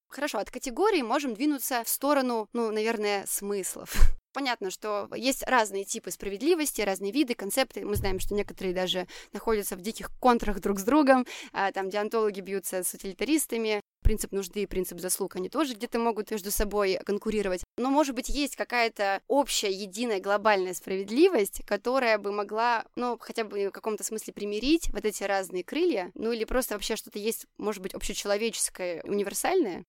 Хорошо, 0.07 0.39
от 0.39 0.49
категории 0.49 1.01
можем 1.01 1.35
двинуться 1.35 1.83
в 1.83 1.89
сторону, 1.89 2.47
ну, 2.53 2.71
наверное, 2.71 3.25
смыслов. 3.27 4.18
Понятно, 4.31 4.69
что 4.69 5.09
есть 5.15 5.43
разные 5.47 5.85
типы 5.85 6.11
справедливости, 6.11 6.81
разные 6.81 7.11
виды, 7.11 7.33
концепты. 7.33 7.83
Мы 7.83 7.95
знаем, 7.95 8.19
что 8.19 8.35
некоторые 8.35 8.75
даже 8.75 9.07
находятся 9.33 9.75
в 9.75 9.81
диких 9.81 10.11
контрах 10.19 10.59
друг 10.59 10.79
с 10.79 10.83
другом. 10.83 11.25
А, 11.51 11.71
там 11.71 11.89
диантологи 11.89 12.39
бьются 12.41 12.83
с 12.83 12.93
утилитаристами. 12.93 13.81
Принцип 14.03 14.31
нужды 14.31 14.61
и 14.63 14.65
принцип 14.65 14.99
заслуг, 14.99 15.35
они 15.35 15.49
тоже 15.49 15.73
где-то 15.73 15.99
могут 15.99 16.31
между 16.31 16.51
собой 16.51 16.99
конкурировать. 17.05 17.63
Но, 17.77 17.89
может 17.89 18.15
быть, 18.15 18.29
есть 18.29 18.55
какая-то 18.55 19.21
общая, 19.27 19.71
единая, 19.71 20.21
глобальная 20.21 20.73
справедливость, 20.73 21.63
которая 21.65 22.17
бы 22.17 22.31
могла, 22.31 22.85
ну, 22.95 23.17
хотя 23.19 23.43
бы 23.43 23.67
в 23.67 23.71
каком-то 23.71 24.03
смысле 24.03 24.33
примирить 24.33 24.89
вот 24.93 25.05
эти 25.05 25.23
разные 25.23 25.63
крылья, 25.63 26.11
ну, 26.15 26.31
или 26.31 26.45
просто 26.45 26.75
вообще 26.75 26.95
что-то 26.95 27.19
есть, 27.19 27.45
может 27.57 27.81
быть, 27.81 27.93
общечеловеческое, 27.93 29.03
универсальное. 29.03 29.85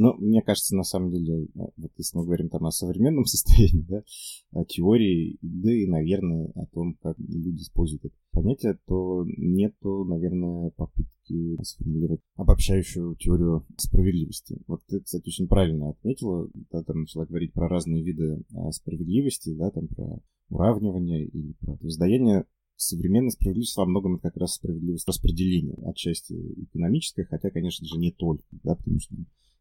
Ну, 0.00 0.14
мне 0.14 0.42
кажется, 0.42 0.76
на 0.76 0.84
самом 0.84 1.10
деле, 1.10 1.48
э, 1.56 1.58
вот 1.76 1.90
если 1.96 2.16
мы 2.16 2.24
говорим 2.24 2.48
там 2.50 2.64
о 2.64 2.70
современном 2.70 3.24
состоянии, 3.26 3.84
да, 3.88 4.04
о 4.52 4.64
теории, 4.64 5.38
да 5.42 5.72
и, 5.72 5.86
наверное, 5.86 6.52
о 6.54 6.66
том, 6.66 6.94
как 7.02 7.18
люди 7.18 7.62
используют 7.62 8.04
это 8.04 8.14
понятие, 8.30 8.78
то 8.86 9.24
нету, 9.26 10.04
наверное, 10.04 10.70
попытки 10.70 11.60
сформулировать 11.64 12.20
обобщающую 12.36 13.16
теорию 13.16 13.66
справедливости. 13.76 14.62
Вот 14.68 14.82
ты, 14.86 15.00
кстати, 15.00 15.26
очень 15.26 15.48
правильно 15.48 15.90
отметила, 15.90 16.48
да, 16.70 16.84
там 16.84 17.00
начала 17.00 17.26
говорить 17.26 17.52
про 17.52 17.68
разные 17.68 18.04
виды 18.04 18.44
а, 18.54 18.70
справедливости, 18.70 19.52
да, 19.54 19.72
там 19.72 19.88
про 19.88 20.20
уравнивание 20.48 21.26
или 21.26 21.54
про 21.54 21.76
воздаяние 21.80 22.46
современная 22.76 23.30
справедливость 23.30 23.76
во 23.76 23.84
многом 23.84 24.14
это 24.14 24.28
как 24.28 24.36
раз 24.36 24.54
справедливость 24.54 25.08
распределения, 25.08 25.74
отчасти 25.84 26.34
экономическая, 26.62 27.24
хотя, 27.24 27.50
конечно 27.50 27.84
же, 27.84 27.98
не 27.98 28.12
только, 28.12 28.44
да, 28.62 28.76
потому 28.76 29.00
что 29.00 29.16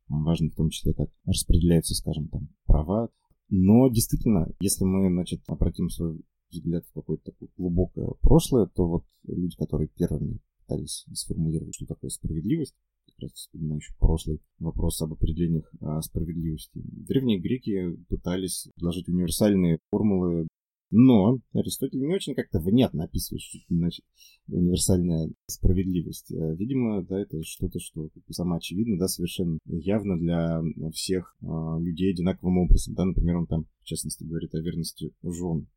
важно 0.07 0.49
в 0.49 0.55
том 0.55 0.69
числе, 0.69 0.93
как 0.93 1.09
распределяются, 1.25 1.95
скажем, 1.95 2.27
там, 2.29 2.49
права. 2.65 3.09
Но 3.49 3.87
действительно, 3.89 4.51
если 4.59 4.83
мы, 4.83 5.09
значит, 5.09 5.41
обратим 5.47 5.89
свой 5.89 6.21
взгляд 6.49 6.85
в 6.85 6.93
какое-то 6.93 7.31
такое 7.31 7.49
глубокое 7.57 8.09
прошлое, 8.21 8.67
то 8.67 8.87
вот 8.87 9.05
люди, 9.25 9.55
которые 9.57 9.89
первыми 9.89 10.39
пытались 10.65 11.05
сформулировать, 11.13 11.75
что 11.75 11.85
такое 11.85 12.09
справедливость, 12.09 12.75
как 13.05 13.19
раз 13.23 13.31
вспоминаю 13.33 13.77
еще 13.79 13.93
прошлый 13.99 14.41
вопрос 14.59 15.01
об 15.01 15.13
определениях 15.13 15.71
справедливости. 16.01 16.81
Древние 16.83 17.39
греки 17.39 17.95
пытались 18.09 18.67
предложить 18.75 19.07
универсальные 19.07 19.79
формулы 19.89 20.47
но 20.89 21.39
Аристотель 21.53 21.99
не 21.99 22.15
очень 22.15 22.33
как-то 22.33 22.59
внятно 22.59 23.05
описывает, 23.05 23.41
что 23.41 23.59
значит 23.69 24.05
универсальная 24.47 25.29
справедливость. 25.45 26.31
А, 26.31 26.53
видимо, 26.53 27.03
да, 27.03 27.19
это 27.19 27.43
что-то, 27.43 27.79
что 27.79 28.09
само 28.29 28.55
очевидно, 28.55 28.97
да, 28.97 29.07
совершенно 29.07 29.59
явно 29.65 30.17
для 30.17 30.61
всех 30.93 31.35
э, 31.41 31.45
людей 31.79 32.11
одинаковым 32.13 32.59
образом. 32.59 32.93
Да, 32.93 33.05
например, 33.05 33.37
он 33.37 33.47
там, 33.47 33.65
в 33.81 33.85
частности, 33.85 34.23
говорит 34.23 34.55
о 34.55 34.61
верности 34.61 35.11
жен. 35.23 35.67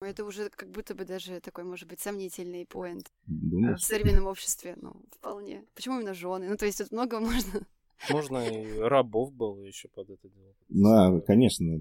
Это 0.00 0.24
уже 0.24 0.50
как 0.50 0.70
будто 0.70 0.94
бы 0.94 1.04
даже 1.04 1.40
такой, 1.40 1.64
может 1.64 1.88
быть, 1.88 2.00
сомнительный 2.00 2.66
поинт 2.66 3.10
Думаешь? 3.26 3.80
в 3.80 3.84
современном 3.84 4.26
обществе. 4.26 4.76
Ну, 4.80 5.02
вполне. 5.10 5.64
Почему 5.74 5.96
именно 5.98 6.14
жены? 6.14 6.48
Ну, 6.48 6.56
то 6.56 6.66
есть 6.66 6.78
тут 6.78 6.92
много 6.92 7.18
можно... 7.20 7.66
Можно 8.10 8.46
и 8.46 8.78
рабов 8.78 9.32
было 9.32 9.58
еще 9.62 9.88
под 9.88 10.10
это 10.10 10.28
дело. 10.28 10.54
Да, 10.68 11.20
конечно 11.22 11.80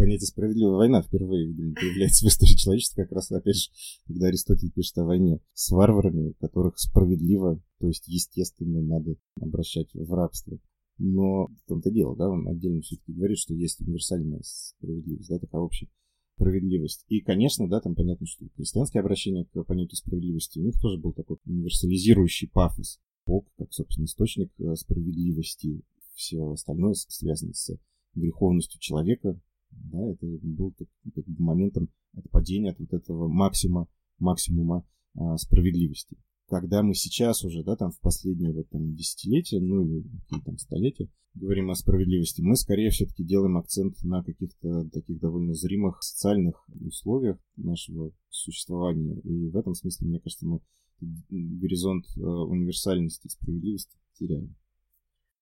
понятие 0.00 0.28
справедливая 0.28 0.76
война 0.76 1.02
впервые, 1.02 1.46
видимо, 1.46 1.74
появляется 1.74 2.24
в 2.24 2.28
истории 2.28 2.56
человечества, 2.56 3.02
как 3.02 3.12
раз, 3.12 3.30
опять 3.30 3.56
же, 3.56 3.70
когда 4.06 4.28
Аристотель 4.28 4.72
пишет 4.72 4.96
о 4.96 5.04
войне 5.04 5.40
с 5.52 5.70
варварами, 5.70 6.32
которых 6.40 6.78
справедливо, 6.78 7.60
то 7.78 7.86
есть 7.86 8.08
естественно, 8.08 8.80
надо 8.80 9.16
обращать 9.38 9.92
в 9.92 10.10
рабство. 10.14 10.58
Но 10.96 11.48
в 11.48 11.68
том-то 11.68 11.90
дело, 11.90 12.16
да, 12.16 12.30
он 12.30 12.48
отдельно 12.48 12.80
все-таки 12.80 13.12
говорит, 13.12 13.36
что 13.38 13.52
есть 13.52 13.80
универсальная 13.82 14.40
справедливость, 14.42 15.28
да, 15.28 15.38
такая 15.38 15.60
общая 15.60 15.88
справедливость. 16.36 17.04
И, 17.08 17.20
конечно, 17.20 17.68
да, 17.68 17.80
там 17.80 17.94
понятно, 17.94 18.26
что 18.26 18.46
христианское 18.56 19.00
обращение 19.00 19.44
к 19.44 19.62
понятию 19.64 19.96
справедливости, 19.96 20.58
у 20.58 20.62
них 20.62 20.80
тоже 20.80 20.96
был 20.96 21.12
такой 21.12 21.36
универсализирующий 21.44 22.48
пафос. 22.48 23.00
Бог, 23.26 23.46
как, 23.58 23.70
собственно, 23.74 24.06
источник 24.06 24.50
э, 24.60 24.74
справедливости, 24.76 25.82
все 26.14 26.52
остальное 26.52 26.94
связано 26.94 27.52
с 27.52 27.78
греховностью 28.14 28.80
человека, 28.80 29.38
да, 29.70 30.10
это 30.10 30.26
был 30.42 30.72
как, 30.72 30.88
как 31.14 31.24
бы 31.26 31.42
моментом 31.42 31.88
отпадения 32.14 32.72
от 32.72 32.78
вот 32.80 32.92
этого 32.92 33.28
максима, 33.28 33.88
максимума 34.18 34.84
а, 35.14 35.36
справедливости. 35.36 36.16
Когда 36.46 36.82
мы 36.82 36.94
сейчас 36.94 37.44
уже, 37.44 37.62
да, 37.62 37.76
там 37.76 37.92
в 37.92 38.00
последние 38.00 38.52
вот 38.52 38.68
там 38.70 38.94
десятилетия, 38.94 39.60
ну 39.60 39.84
или 39.84 40.02
какие 40.02 40.40
там 40.40 40.58
столетия, 40.58 41.08
говорим 41.34 41.70
о 41.70 41.76
справедливости, 41.76 42.40
мы 42.40 42.56
скорее 42.56 42.90
все-таки 42.90 43.24
делаем 43.24 43.56
акцент 43.56 44.02
на 44.02 44.22
каких-то 44.24 44.88
таких 44.90 45.20
довольно 45.20 45.54
зримых 45.54 46.02
социальных 46.02 46.64
условиях 46.80 47.38
нашего 47.56 48.12
существования. 48.28 49.20
И 49.20 49.48
в 49.48 49.56
этом 49.56 49.74
смысле, 49.74 50.08
мне 50.08 50.20
кажется, 50.20 50.46
мы 50.46 50.60
горизонт 51.00 52.04
э, 52.16 52.20
универсальности 52.20 53.26
и 53.26 53.30
справедливости 53.30 53.96
теряем. 54.18 54.56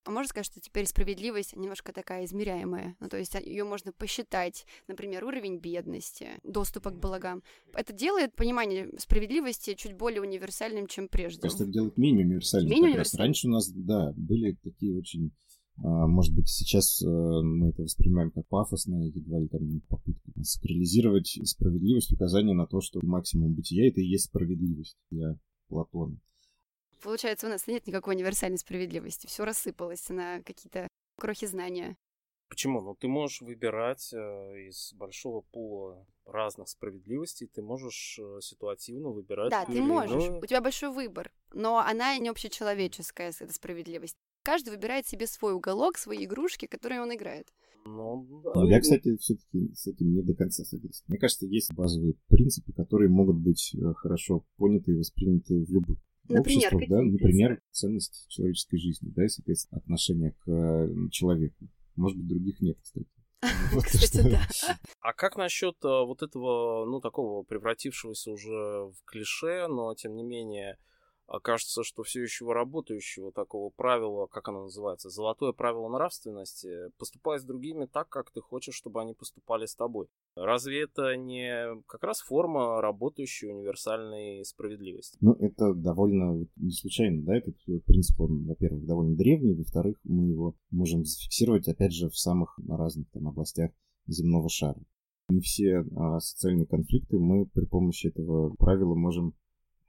А 0.08 0.10
можно 0.10 0.30
сказать, 0.30 0.46
что 0.46 0.58
теперь 0.58 0.86
справедливость 0.86 1.54
немножко 1.54 1.92
такая 1.92 2.24
измеряемая? 2.24 2.96
Ну, 2.98 3.10
то 3.10 3.18
есть 3.18 3.36
а, 3.36 3.40
ее 3.40 3.64
можно 3.64 3.92
посчитать, 3.92 4.64
например, 4.86 5.22
уровень 5.22 5.58
бедности, 5.58 6.28
доступа 6.44 6.92
к 6.92 6.98
благам. 6.98 7.42
Это 7.74 7.92
делает 7.92 8.34
понимание 8.34 8.88
справедливости 8.96 9.74
чуть 9.74 9.92
более 9.92 10.22
универсальным, 10.22 10.86
чем 10.86 11.08
прежде. 11.08 11.42
Просто 11.42 11.64
это 11.64 11.72
делает 11.74 11.98
менее 11.98 12.24
универсальным. 12.24 12.70
Менее 12.70 12.92
универсальным. 12.92 13.26
Раньше 13.26 13.48
у 13.48 13.50
нас, 13.50 13.68
да, 13.68 14.14
были 14.16 14.56
такие 14.62 14.96
очень 14.96 15.30
а, 15.76 16.06
может 16.06 16.34
быть, 16.34 16.48
сейчас 16.48 17.02
э, 17.02 17.06
мы 17.06 17.68
это 17.68 17.82
воспринимаем 17.82 18.30
как 18.30 18.48
пафосное, 18.48 19.12
едва 19.14 19.40
ли 19.40 19.48
там 19.48 19.82
попытку 19.88 20.32
сакрализировать 20.42 21.38
справедливость, 21.44 22.12
указание 22.12 22.54
на 22.54 22.66
то, 22.66 22.80
что 22.80 22.98
максимум 23.02 23.52
бытия— 23.52 23.86
это 23.90 24.00
и 24.00 24.06
есть 24.06 24.24
справедливость 24.24 24.96
для 25.10 25.38
Платона. 25.68 26.18
Получается, 27.02 27.46
у 27.46 27.50
нас 27.50 27.66
нет 27.66 27.86
никакой 27.86 28.14
универсальной 28.14 28.58
справедливости. 28.58 29.26
Все 29.26 29.44
рассыпалось 29.44 30.08
на 30.08 30.42
какие-то 30.42 30.88
крохи 31.18 31.46
знания. 31.46 31.96
Почему? 32.48 32.80
Ну, 32.80 32.94
ты 32.94 33.08
можешь 33.08 33.42
выбирать 33.42 34.10
э, 34.12 34.68
из 34.68 34.94
большого 34.94 35.42
пула 35.42 36.06
разных 36.24 36.68
справедливостей, 36.68 37.46
ты 37.46 37.62
можешь 37.62 38.18
э, 38.18 38.38
ситуативно 38.40 39.10
выбирать. 39.10 39.50
Да, 39.50 39.66
ты 39.66 39.80
можешь. 39.82 40.28
Иное. 40.28 40.40
У 40.40 40.46
тебя 40.46 40.60
большой 40.60 40.90
выбор, 40.90 41.30
но 41.52 41.78
она 41.78 42.16
не 42.16 42.28
общечеловеческая, 42.28 43.32
эта 43.38 43.52
справедливость. 43.52 44.16
Каждый 44.44 44.70
выбирает 44.70 45.06
себе 45.06 45.26
свой 45.26 45.52
уголок, 45.52 45.98
свои 45.98 46.24
игрушки, 46.24 46.66
которые 46.66 47.02
он 47.02 47.14
играет. 47.14 47.52
Ну, 47.84 48.42
да. 48.42 48.64
Я, 48.64 48.80
кстати, 48.80 49.16
все-таки 49.16 49.74
с 49.74 49.86
этим 49.86 50.14
не 50.14 50.22
до 50.22 50.34
конца 50.34 50.64
согласен. 50.64 51.04
Мне 51.06 51.18
кажется, 51.18 51.46
есть 51.46 51.72
базовые 51.74 52.14
принципы, 52.28 52.72
которые 52.72 53.10
могут 53.10 53.36
быть 53.36 53.74
э, 53.74 53.92
хорошо 53.94 54.46
поняты 54.56 54.92
и 54.92 54.96
восприняты 54.96 55.64
в 55.64 55.70
любых 55.70 55.98
Например, 56.28 56.74
обществах, 56.74 56.88
да, 56.88 57.02
например, 57.02 57.60
ценность 57.70 58.26
человеческой 58.28 58.78
жизни, 58.78 59.10
да, 59.14 59.24
и, 59.24 59.28
соответственно, 59.28 59.80
отношение 59.80 60.32
к 60.44 61.10
человеку. 61.10 61.68
Может 61.96 62.18
быть, 62.18 62.28
других 62.28 62.60
нет, 62.60 62.78
кстати. 62.82 63.06
Кстати, 63.84 64.28
да. 64.28 64.40
А 65.00 65.12
как 65.12 65.36
насчет 65.36 65.76
э, 65.84 65.88
вот 65.88 66.22
этого, 66.22 66.84
ну, 66.86 67.00
такого 67.00 67.44
превратившегося 67.44 68.32
уже 68.32 68.52
в 68.52 68.96
клише, 69.04 69.68
но 69.68 69.94
тем 69.94 70.16
не 70.16 70.24
менее 70.24 70.76
кажется, 71.42 71.84
что 71.84 72.02
все 72.02 72.22
еще 72.22 72.50
работающего 72.50 73.32
такого 73.32 73.70
правила, 73.70 74.26
как 74.26 74.48
оно 74.48 74.64
называется, 74.64 75.10
золотое 75.10 75.52
правило 75.52 75.88
нравственности, 75.88 76.90
поступай 76.98 77.38
с 77.38 77.44
другими 77.44 77.86
так, 77.86 78.08
как 78.08 78.30
ты 78.30 78.40
хочешь, 78.40 78.74
чтобы 78.74 79.02
они 79.02 79.14
поступали 79.14 79.66
с 79.66 79.74
тобой. 79.74 80.08
Разве 80.34 80.82
это 80.82 81.16
не 81.16 81.82
как 81.86 82.04
раз 82.04 82.20
форма 82.20 82.80
работающей 82.80 83.48
универсальной 83.48 84.44
справедливости? 84.44 85.18
Ну, 85.20 85.32
это 85.34 85.74
довольно 85.74 86.46
не 86.56 86.72
случайно, 86.72 87.22
да, 87.24 87.36
этот 87.36 87.56
принцип, 87.84 88.20
он, 88.20 88.46
во-первых, 88.46 88.86
довольно 88.86 89.16
древний, 89.16 89.54
во-вторых, 89.54 89.98
мы 90.04 90.28
его 90.28 90.56
можем 90.70 91.04
зафиксировать, 91.04 91.68
опять 91.68 91.92
же, 91.92 92.08
в 92.08 92.16
самых 92.16 92.58
разных 92.68 93.10
там 93.10 93.28
областях 93.28 93.70
земного 94.06 94.48
шара. 94.48 94.80
Не 95.28 95.40
все 95.40 95.84
а, 95.94 96.20
социальные 96.20 96.66
конфликты 96.66 97.18
мы 97.18 97.44
при 97.46 97.66
помощи 97.66 98.06
этого 98.06 98.54
правила 98.56 98.94
можем 98.94 99.34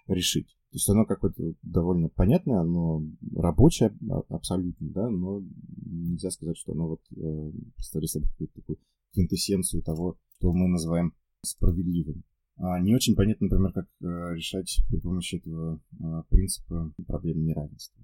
решить. 0.08 0.59
То 0.72 0.76
есть 0.76 0.90
оно 0.90 1.06
какое-то 1.06 1.56
довольно 1.64 2.10
понятное, 2.10 2.60
оно 2.60 3.04
рабочее 3.36 3.92
абсолютно, 4.30 4.90
да, 4.90 5.10
но 5.10 5.42
нельзя 5.86 6.30
сказать, 6.30 6.58
что 6.58 6.74
оно 6.74 6.90
вот 6.90 7.02
э, 7.12 7.52
представляет 7.76 8.12
собой 8.12 8.30
какую-то 8.30 8.54
такую 8.54 8.78
квинтэссенцию 9.14 9.82
того, 9.82 10.18
что 10.38 10.54
мы 10.54 10.68
называем 10.68 11.14
справедливым. 11.42 12.24
А 12.58 12.80
не 12.80 12.94
очень 12.94 13.16
понятно, 13.16 13.48
например, 13.48 13.72
как 13.72 13.86
э, 13.86 14.36
решать 14.36 14.82
при 14.90 15.00
помощи 15.00 15.38
этого 15.38 15.82
э, 15.92 16.24
принципа 16.30 16.94
проблемы 17.08 17.42
неравенства. 17.42 17.99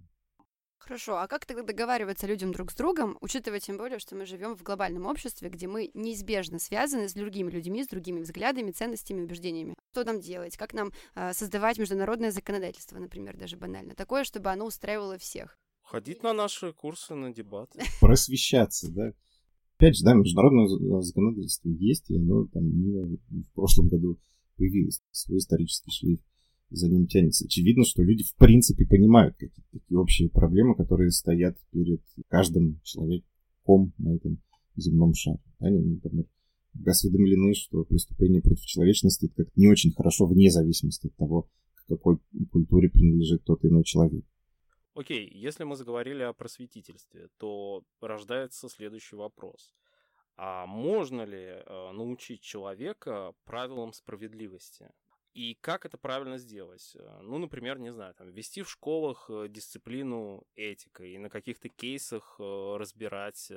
Хорошо, 0.77 1.17
а 1.17 1.27
как 1.27 1.46
тогда 1.46 1.63
договариваться 1.63 2.27
людям 2.27 2.51
друг 2.51 2.72
с 2.72 2.75
другом, 2.75 3.17
учитывая 3.20 3.60
тем 3.60 3.77
более, 3.77 3.98
что 3.98 4.15
мы 4.15 4.25
живем 4.25 4.55
в 4.55 4.62
глобальном 4.62 5.08
обществе, 5.08 5.50
где 5.50 5.67
мы 5.67 5.89
неизбежно 5.94 6.60
связаны 6.60 7.10
с 7.10 7.13
другими 7.13 7.50
людьми, 7.50 7.84
с 7.84 7.88
другими 7.88 8.22
взглядами, 8.22 8.72
ценностями, 8.72 9.24
убеждениями? 9.24 9.74
Что 9.91 10.03
нам 10.03 10.20
делать? 10.20 10.58
Как 10.58 10.74
нам 10.74 10.91
э, 11.15 11.34
создавать 11.34 11.79
международное 11.79 12.32
законодательство, 12.32 13.00
например, 13.00 13.36
даже 13.36 13.58
банально, 13.58 13.96
такое, 13.96 14.24
чтобы 14.24 14.51
оно 14.51 14.65
устраивало 14.65 15.17
всех? 15.17 15.58
Ходить 15.82 16.24
на 16.24 16.34
наши 16.34 16.74
курсы, 16.74 17.15
на 17.15 17.34
дебаты. 17.34 17.82
Просвещаться, 18.01 18.91
да. 18.91 19.13
Опять 19.77 19.98
же, 19.98 20.05
да, 20.05 20.13
международное 20.13 21.01
законодательство 21.01 21.70
есть, 21.70 22.10
и 22.10 22.17
оно 22.17 22.46
там 22.48 22.63
не 22.63 23.17
в 23.44 23.53
прошлом 23.53 23.88
году 23.89 24.20
появилось, 24.58 25.01
свой 25.12 25.39
исторический 25.39 25.91
шлейф 25.91 26.20
за 26.69 26.89
ним 26.89 27.07
тянется. 27.07 27.45
Очевидно, 27.45 27.84
что 27.84 28.03
люди 28.03 28.24
в 28.24 28.36
принципе 28.36 28.86
понимают 28.86 29.36
какие-то 29.36 29.62
такие 29.72 29.98
общие 29.98 30.29
проблемы, 30.29 30.75
которые 30.75 31.12
стоят 31.12 31.57
перед 31.72 32.01
каждым 32.27 32.79
человеком 32.84 33.93
на 33.98 34.15
этом 34.15 34.39
земном 34.75 35.13
шаре. 35.13 35.39
Они, 35.60 35.79
например, 35.79 36.25
осведомлены, 36.86 37.53
что 37.53 37.84
преступление 37.86 38.41
против 38.41 38.65
человечности 38.65 39.25
это 39.25 39.45
как 39.45 39.55
не 39.55 39.67
очень 39.67 39.93
хорошо 39.93 40.25
вне 40.25 40.50
зависимости 40.50 41.07
от 41.07 41.15
того, 41.15 41.50
к 41.75 41.88
какой 41.88 42.17
культуре 42.51 42.89
принадлежит 42.89 43.43
тот 43.43 43.63
иной 43.63 43.84
человек. 43.84 44.25
Окей, 44.93 45.29
если 45.34 45.65
мы 45.65 45.75
заговорили 45.75 46.24
о 46.24 46.34
просветительстве, 46.34 47.27
то 47.38 47.84
рождается 48.00 48.69
следующий 48.69 49.17
вопрос. 49.17 49.74
А 50.38 50.65
можно 50.65 51.24
ли 51.24 51.38
э, 51.38 51.91
научить 51.93 52.41
человека 52.41 53.34
правилам 53.45 53.93
справедливости? 53.93 54.89
И 55.36 55.58
как 55.60 55.86
это 55.86 55.98
правильно 55.98 56.38
сделать? 56.38 56.96
Э, 56.98 57.20
ну, 57.22 57.38
например, 57.38 57.77
не 57.77 57.92
знаю, 57.92 58.13
там, 58.13 58.30
ввести 58.30 58.63
в 58.63 58.70
школах 58.70 59.25
э, 59.30 59.48
дисциплину 59.50 60.48
этика 60.56 61.04
и 61.04 61.18
на 61.18 61.30
каких-то 61.30 61.68
кейсах 61.68 62.38
э, 62.39 62.77
разбирать. 62.80 63.51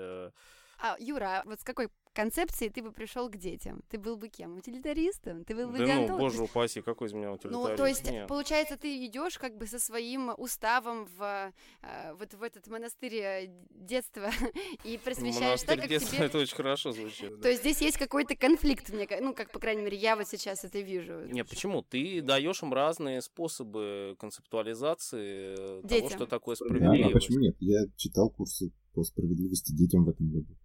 А, 0.81 0.97
Юра, 0.99 1.41
а 1.41 1.43
вот 1.45 1.61
с 1.61 1.65
какой 1.65 1.89
концепции 2.19 2.69
ты 2.69 2.83
бы 2.83 2.91
пришел 2.91 3.31
к 3.31 3.37
детям? 3.37 3.81
Ты 3.89 3.97
был 3.97 4.17
бы 4.17 4.29
кем? 4.29 4.57
Утилитаристом? 4.57 5.45
Ты 5.45 5.55
был 5.55 5.69
бы 5.69 5.79
Да 5.79 5.95
ну, 6.01 6.19
боже 6.19 6.43
упаси, 6.43 6.81
какой 6.81 7.07
из 7.07 7.13
меня 7.13 7.31
утилитарист? 7.33 7.71
Ну, 7.71 7.77
то 7.77 7.87
есть, 7.87 8.11
Нет. 8.11 8.27
получается, 8.27 8.77
ты 8.77 9.07
идешь 9.07 9.39
как 9.39 9.57
бы 9.57 9.67
со 9.67 9.79
своим 9.79 10.33
уставом 10.37 11.07
в 11.17 11.53
э, 11.83 12.15
вот 12.19 12.35
в 12.35 12.43
этот 12.43 12.67
монастырь 12.67 13.15
э, 13.15 13.47
детства 13.71 14.31
и 14.85 14.99
просвещаешь 14.99 15.63
так, 15.63 15.79
как 15.79 15.89
детства, 15.89 16.17
тебе... 16.17 16.27
это 16.27 16.39
очень 16.39 16.57
хорошо 16.57 16.91
звучит. 16.91 17.41
То 17.41 17.49
есть 17.49 17.61
здесь 17.61 17.81
есть 17.81 17.99
какой-то 17.99 18.35
конфликт, 18.35 18.91
мне, 18.91 19.07
ну, 19.21 19.33
как, 19.33 19.53
по 19.53 19.61
крайней 19.61 19.83
мере, 19.83 19.97
я 19.97 20.17
вот 20.17 20.27
сейчас 20.27 20.65
это 20.65 20.81
вижу. 20.81 21.25
Нет, 21.27 21.49
почему? 21.49 21.83
Ты 21.83 22.21
даешь 22.21 22.61
им 22.65 22.73
разные 22.73 23.23
способы 23.23 24.17
концептуализации 24.19 25.83
Детям. 25.83 26.09
того, 26.09 26.11
что 26.11 26.27
такое 26.27 26.57
справедливость. 26.57 27.03
Да, 27.03 27.09
а 27.11 27.13
почему 27.13 27.39
нет? 27.39 27.57
Я 27.61 27.85
читал 27.97 28.29
курсы 28.31 28.73
по 28.93 29.05
справедливости 29.05 29.71
детям 29.73 30.05
в 30.05 30.09
этом 30.09 30.31
году. 30.31 30.57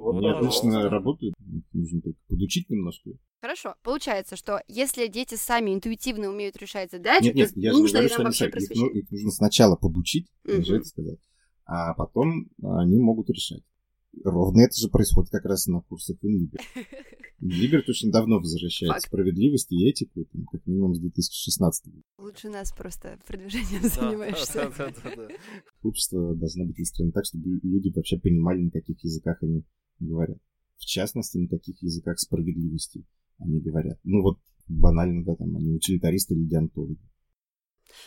Вот, 0.00 0.16
Они 0.16 0.30
отлично 0.30 0.88
работают, 0.88 1.34
нужно 1.74 2.00
только 2.00 2.18
подучить 2.26 2.70
немножко. 2.70 3.10
Хорошо. 3.42 3.74
Получается, 3.82 4.34
что 4.34 4.62
если 4.66 5.08
дети 5.08 5.34
сами 5.34 5.74
интуитивно 5.74 6.30
умеют 6.30 6.56
решать 6.56 6.90
задачи, 6.90 7.24
нет, 7.24 7.34
нет, 7.34 7.52
я 7.54 7.72
нужно 7.72 7.98
говорю, 7.98 8.08
ли 8.08 8.14
нам 8.14 8.24
вообще 8.24 8.48
их, 8.48 8.94
их 8.94 9.10
нужно 9.10 9.30
сначала 9.30 9.76
подучить, 9.76 10.26
угу. 10.44 10.54
это 10.54 10.84
сказал, 10.84 11.18
а 11.66 11.92
потом 11.92 12.48
они 12.62 12.98
могут 12.98 13.28
решать. 13.28 13.62
Ровно 14.24 14.62
это 14.62 14.74
же 14.74 14.88
происходит 14.88 15.30
как 15.30 15.44
раз 15.44 15.66
на 15.66 15.82
курсах 15.82 16.16
Инлибер. 16.22 16.60
Инлибер 17.40 17.84
очень 17.86 18.10
давно 18.10 18.38
возвращает 18.38 18.92
Факт. 18.92 19.04
справедливость 19.04 19.70
и 19.70 19.86
этику, 19.86 20.24
там, 20.24 20.46
как 20.46 20.66
минимум 20.66 20.94
с 20.94 20.98
2016 20.98 21.92
года. 21.92 22.02
Лучше 22.16 22.48
нас 22.48 22.72
просто 22.72 23.18
продвижением 23.26 23.82
занимаешься. 23.88 24.72
Общество 25.82 26.34
должно 26.34 26.64
быть 26.64 26.78
выстроено 26.78 27.12
так, 27.12 27.26
чтобы 27.26 27.60
люди 27.62 27.92
вообще 27.94 28.18
понимали, 28.18 28.62
на 28.62 28.70
каких 28.70 29.04
языках 29.04 29.42
они 29.42 29.62
говорят. 30.06 30.38
В 30.76 30.84
частности, 30.84 31.38
на 31.38 31.48
каких 31.48 31.82
языках 31.82 32.18
справедливости 32.18 33.04
они 33.38 33.60
говорят. 33.60 33.98
Ну 34.04 34.22
вот 34.22 34.38
банально, 34.68 35.24
да, 35.24 35.36
там 35.36 35.56
они 35.56 35.72
утилитаристы 35.72 36.34
или 36.34 36.44
диантологи. 36.44 36.98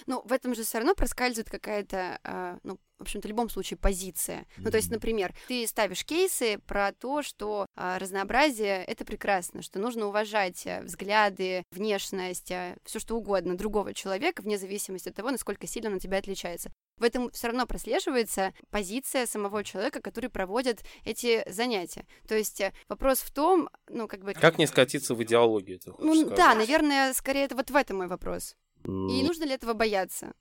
Ну, 0.07 0.21
в 0.25 0.31
этом 0.31 0.55
же 0.55 0.63
все 0.63 0.77
равно 0.77 0.95
проскальзывает 0.95 1.49
какая-то, 1.49 2.19
э, 2.23 2.57
ну, 2.63 2.79
в 2.97 3.01
общем-то, 3.01 3.27
в 3.27 3.29
любом 3.29 3.49
случае 3.49 3.77
позиция. 3.77 4.39
Mm-hmm. 4.39 4.61
Ну, 4.63 4.71
то 4.71 4.77
есть, 4.77 4.91
например, 4.91 5.35
ты 5.47 5.67
ставишь 5.67 6.05
кейсы 6.05 6.59
про 6.65 6.93
то, 6.93 7.21
что 7.21 7.65
э, 7.75 7.97
разнообразие 7.97 8.83
это 8.85 9.05
прекрасно, 9.05 9.61
что 9.61 9.79
нужно 9.79 10.07
уважать 10.07 10.65
э, 10.65 10.81
взгляды, 10.83 11.63
внешность, 11.71 12.51
э, 12.51 12.77
все 12.85 12.99
что 12.99 13.17
угодно 13.17 13.57
другого 13.57 13.93
человека, 13.93 14.41
вне 14.41 14.57
зависимости 14.57 15.09
от 15.09 15.15
того, 15.15 15.31
насколько 15.31 15.67
сильно 15.67 15.89
он 15.89 15.95
от 15.97 16.01
тебя 16.01 16.17
отличается. 16.17 16.71
В 16.97 17.03
этом 17.03 17.31
все 17.31 17.47
равно 17.47 17.65
прослеживается 17.65 18.53
позиция 18.69 19.25
самого 19.25 19.63
человека, 19.63 20.01
который 20.01 20.29
проводит 20.29 20.83
эти 21.05 21.43
занятия. 21.49 22.05
То 22.27 22.35
есть 22.35 22.61
э, 22.61 22.71
вопрос 22.87 23.19
в 23.19 23.31
том, 23.31 23.69
ну, 23.89 24.07
как 24.07 24.23
бы... 24.23 24.33
Как 24.33 24.57
не 24.57 24.67
скатиться 24.67 25.15
в 25.15 25.23
идеологию? 25.23 25.79
Ну, 25.99 26.15
сказать? 26.15 26.37
да, 26.37 26.55
наверное, 26.55 27.13
скорее 27.13 27.45
это 27.45 27.55
вот 27.55 27.71
в 27.71 27.75
этом 27.75 27.97
мой 27.97 28.07
вопрос. 28.07 28.55
И 28.85 29.23
нужно 29.23 29.45
ли 29.45 29.51
этого 29.53 29.73
бояться? 29.73 30.33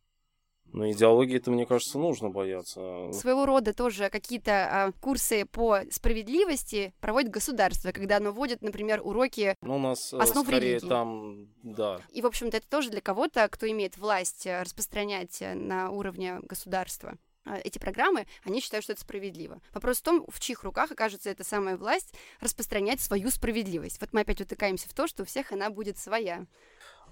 Но 0.73 0.91
идеологии 0.91 1.37
это, 1.37 1.51
мне 1.51 1.67
кажется, 1.67 1.99
нужно 1.99 2.31
бояться. 2.31 3.13
Своего 3.13 3.47
рода 3.47 3.75
тоже 3.75 4.09
какие-то 4.09 4.53
а, 4.53 4.93
курсы 5.01 5.45
по 5.45 5.81
справедливости 5.91 6.95
проводит 7.01 7.31
государство, 7.31 7.93
когда 7.93 8.17
оно 8.17 8.33
вводит, 8.33 8.63
например, 8.63 9.01
уроки 9.05 9.57
ну, 9.61 9.77
у 9.77 9.79
нас 9.79 10.13
э, 10.13 10.19
основ 10.19 10.47
скорее 10.47 10.75
религии. 10.75 10.89
там, 10.89 11.49
да. 11.63 12.01
И, 12.11 12.23
в 12.23 12.27
общем-то, 12.27 12.57
это 12.57 12.69
тоже 12.69 12.91
для 12.91 13.01
кого-то, 13.01 13.47
кто 13.49 13.71
имеет 13.71 13.99
власть 13.99 14.47
э, 14.47 14.63
распространять 14.63 15.43
э, 15.43 15.55
на 15.55 15.91
уровне 15.91 16.41
государства 16.43 17.17
эти 17.65 17.79
программы, 17.79 18.27
они 18.45 18.61
считают, 18.61 18.85
что 18.85 18.93
это 18.93 19.03
справедливо. 19.03 19.61
Вопрос 19.73 19.99
в 19.99 20.03
том, 20.03 20.25
в 20.29 20.41
чьих 20.41 20.63
руках 20.63 20.93
окажется 20.93 21.31
эта 21.31 21.45
самая 21.45 21.77
власть 21.77 22.15
распространять 22.41 23.01
свою 23.01 23.31
справедливость. 23.31 24.01
Вот 24.01 24.13
мы 24.13 24.21
опять 24.21 24.41
утыкаемся 24.41 24.89
в 24.89 24.95
то, 24.95 25.07
что 25.07 25.23
у 25.23 25.27
всех 25.27 25.53
она 25.53 25.71
будет 25.71 25.99
своя. 25.99 26.47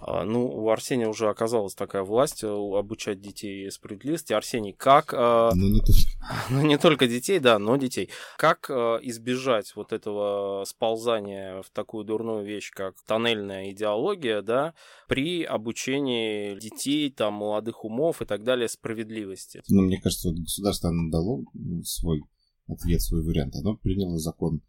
А, 0.02 0.24
ну, 0.24 0.46
у 0.46 0.70
Арсения 0.70 1.08
уже 1.08 1.28
оказалась 1.28 1.74
такая 1.74 2.02
власть 2.02 2.42
э, 2.42 2.48
обучать 2.48 3.20
детей 3.20 3.70
справедливости. 3.70 4.32
Арсений, 4.32 4.72
как... 4.72 5.12
Э, 5.12 5.50
ну, 5.54 5.68
не, 5.68 5.80
то... 5.80 5.92
ну, 6.50 6.62
не 6.62 6.78
только 6.78 7.06
детей, 7.06 7.38
да, 7.38 7.58
но 7.58 7.76
детей. 7.76 8.08
Как 8.38 8.70
э, 8.70 8.98
избежать 9.02 9.74
вот 9.76 9.92
этого 9.92 10.64
сползания 10.64 11.62
в 11.62 11.70
такую 11.70 12.04
дурную 12.04 12.44
вещь, 12.44 12.70
как 12.70 12.94
тоннельная 13.06 13.70
идеология, 13.72 14.42
да, 14.42 14.74
при 15.06 15.44
обучении 15.44 16.58
детей, 16.58 17.10
там, 17.10 17.34
молодых 17.34 17.84
умов 17.84 18.22
и 18.22 18.24
так 18.24 18.42
далее 18.42 18.68
справедливости? 18.68 19.62
Ну, 19.68 19.82
мне 19.82 20.00
кажется, 20.00 20.30
государство 20.32 20.88
оно 20.88 21.10
дало 21.10 21.44
свой 21.84 22.22
ответ, 22.68 23.02
свой 23.02 23.22
вариант. 23.22 23.54
Оно 23.56 23.76
приняло 23.76 24.18
закон 24.18 24.62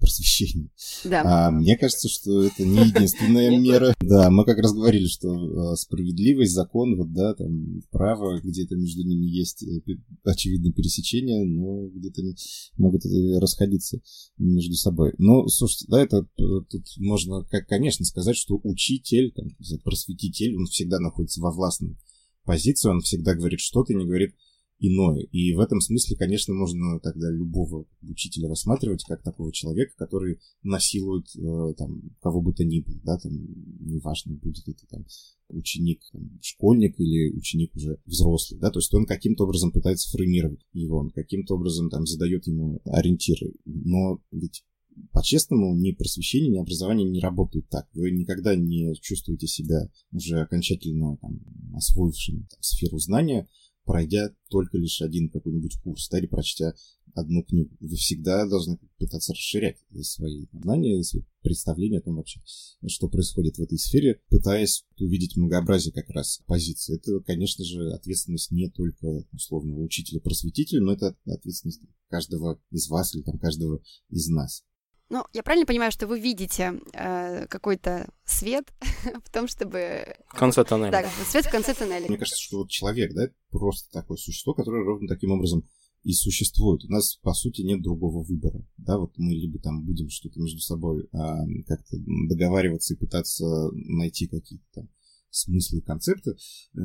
просвещения. 0.00 0.68
Да. 1.04 1.22
А, 1.24 1.50
мне 1.50 1.76
кажется, 1.76 2.08
что 2.08 2.42
это 2.42 2.64
не 2.64 2.86
единственная 2.86 3.58
мера. 3.58 3.94
Да, 4.00 4.30
мы 4.30 4.44
как 4.44 4.58
раз 4.58 4.72
говорили, 4.72 5.06
что 5.06 5.30
а, 5.30 5.76
справедливость, 5.76 6.52
закон, 6.52 6.96
вот 6.96 7.12
да, 7.12 7.34
там 7.34 7.82
право, 7.90 8.40
где-то 8.40 8.76
между 8.76 9.02
ними 9.02 9.26
есть 9.26 9.62
э, 9.62 9.80
очевидное 10.24 10.72
пересечение, 10.72 11.44
но 11.44 11.88
где-то 11.88 12.20
они 12.20 12.36
могут 12.76 13.02
расходиться 13.40 14.00
между 14.38 14.74
собой. 14.74 15.14
Ну, 15.18 15.48
слушайте, 15.48 15.86
да, 15.88 16.00
это 16.02 16.18
э, 16.18 16.42
тут 16.70 16.86
можно, 16.98 17.44
как, 17.50 17.66
конечно, 17.66 18.04
сказать, 18.04 18.36
что 18.36 18.60
учитель, 18.62 19.32
там, 19.32 19.48
просветитель, 19.84 20.56
он 20.56 20.66
всегда 20.66 21.00
находится 21.00 21.40
во 21.40 21.52
властной 21.52 21.96
позиции, 22.44 22.88
он 22.88 23.00
всегда 23.00 23.34
говорит 23.34 23.60
что-то, 23.60 23.94
не 23.94 24.04
говорит 24.04 24.34
иное. 24.82 25.20
И 25.30 25.54
в 25.54 25.60
этом 25.60 25.80
смысле, 25.80 26.16
конечно, 26.16 26.52
можно 26.52 26.98
тогда 26.98 27.30
любого 27.30 27.86
учителя 28.02 28.48
рассматривать 28.48 29.04
как 29.04 29.22
такого 29.22 29.52
человека, 29.52 29.92
который 29.96 30.40
насилует 30.64 31.26
э, 31.36 31.74
там, 31.78 32.02
кого 32.20 32.42
бы 32.42 32.52
то 32.52 32.64
ни 32.64 32.80
было, 32.80 33.00
да, 33.04 33.18
там, 33.18 33.32
неважно, 33.78 34.34
будет 34.34 34.68
это 34.68 34.84
там 34.90 35.06
ученик, 35.50 36.00
там, 36.12 36.38
школьник 36.42 36.98
или 36.98 37.30
ученик 37.30 37.74
уже 37.76 37.98
взрослый, 38.06 38.58
да, 38.58 38.70
то 38.70 38.80
есть 38.80 38.92
он 38.92 39.06
каким-то 39.06 39.44
образом 39.44 39.70
пытается 39.70 40.10
формировать 40.10 40.66
его, 40.72 40.98
он 40.98 41.10
каким-то 41.10 41.54
образом 41.54 41.88
там 41.88 42.04
задает 42.04 42.48
ему 42.48 42.80
ориентиры, 42.84 43.52
но 43.64 44.20
ведь 44.32 44.64
по-честному, 45.12 45.74
ни 45.74 45.92
просвещение, 45.92 46.50
ни 46.50 46.58
образование 46.58 47.08
не 47.08 47.20
работают 47.20 47.66
так. 47.70 47.88
Вы 47.94 48.10
никогда 48.10 48.54
не 48.54 48.94
чувствуете 49.00 49.46
себя 49.46 49.88
уже 50.12 50.40
окончательно 50.40 51.16
там, 51.16 51.40
освоившим 51.74 52.46
там, 52.50 52.58
сферу 52.60 52.98
знания, 52.98 53.48
пройдя 53.84 54.34
только 54.48 54.78
лишь 54.78 55.02
один 55.02 55.30
какой-нибудь 55.30 55.76
курс, 55.82 56.08
да, 56.08 56.18
или 56.18 56.26
прочтя 56.26 56.74
одну 57.14 57.42
книгу. 57.42 57.76
Вы 57.80 57.96
всегда 57.96 58.46
должны 58.46 58.78
пытаться 58.98 59.32
расширять 59.32 59.78
свои 60.02 60.46
знания 60.52 61.02
свои 61.02 61.22
представления 61.42 61.98
о 61.98 62.02
том 62.02 62.16
вообще, 62.16 62.40
что 62.86 63.08
происходит 63.08 63.58
в 63.58 63.62
этой 63.62 63.78
сфере, 63.78 64.20
пытаясь 64.28 64.84
увидеть 64.98 65.36
многообразие 65.36 65.92
как 65.92 66.08
раз 66.10 66.40
позиций. 66.46 66.96
Это, 66.96 67.20
конечно 67.20 67.64
же, 67.64 67.92
ответственность 67.92 68.50
не 68.50 68.70
только 68.70 69.26
условного 69.32 69.80
учителя-просветителя, 69.80 70.80
но 70.80 70.92
это 70.92 71.16
ответственность 71.26 71.82
каждого 72.08 72.60
из 72.70 72.88
вас 72.88 73.14
или 73.14 73.22
там 73.22 73.38
каждого 73.38 73.82
из 74.08 74.28
нас. 74.28 74.64
Ну, 75.12 75.26
я 75.34 75.42
правильно 75.42 75.66
понимаю, 75.66 75.92
что 75.92 76.06
вы 76.06 76.18
видите 76.18 76.80
э, 76.94 77.46
какой-то 77.48 78.08
свет 78.24 78.72
в 79.26 79.30
том, 79.30 79.46
чтобы... 79.46 80.06
В 80.26 80.38
конце 80.38 80.64
тоннеля. 80.64 80.90
Да, 80.90 81.04
свет 81.28 81.44
в 81.44 81.50
конце 81.50 81.74
тоннеля. 81.74 82.08
Мне 82.08 82.16
кажется, 82.16 82.40
что 82.40 82.60
вот 82.60 82.70
человек, 82.70 83.12
да, 83.12 83.28
просто 83.50 83.92
такое 83.92 84.16
существо, 84.16 84.54
которое 84.54 84.82
ровно 84.82 85.06
таким 85.06 85.32
образом 85.32 85.68
и 86.02 86.14
существует. 86.14 86.86
У 86.86 86.88
нас, 86.88 87.16
по 87.16 87.34
сути, 87.34 87.60
нет 87.60 87.82
другого 87.82 88.24
выбора. 88.24 88.66
Да, 88.78 88.96
вот 88.96 89.12
мы 89.18 89.34
либо 89.34 89.58
там 89.58 89.84
будем 89.84 90.08
что-то 90.08 90.40
между 90.40 90.60
собой 90.60 91.06
а, 91.12 91.44
как-то 91.66 91.98
договариваться 92.30 92.94
и 92.94 92.96
пытаться 92.96 93.44
найти 93.74 94.28
какие-то 94.28 94.64
там 94.72 94.88
смыслы 95.28 95.80
и 95.80 95.82
концепты, 95.82 96.30
э, 96.30 96.80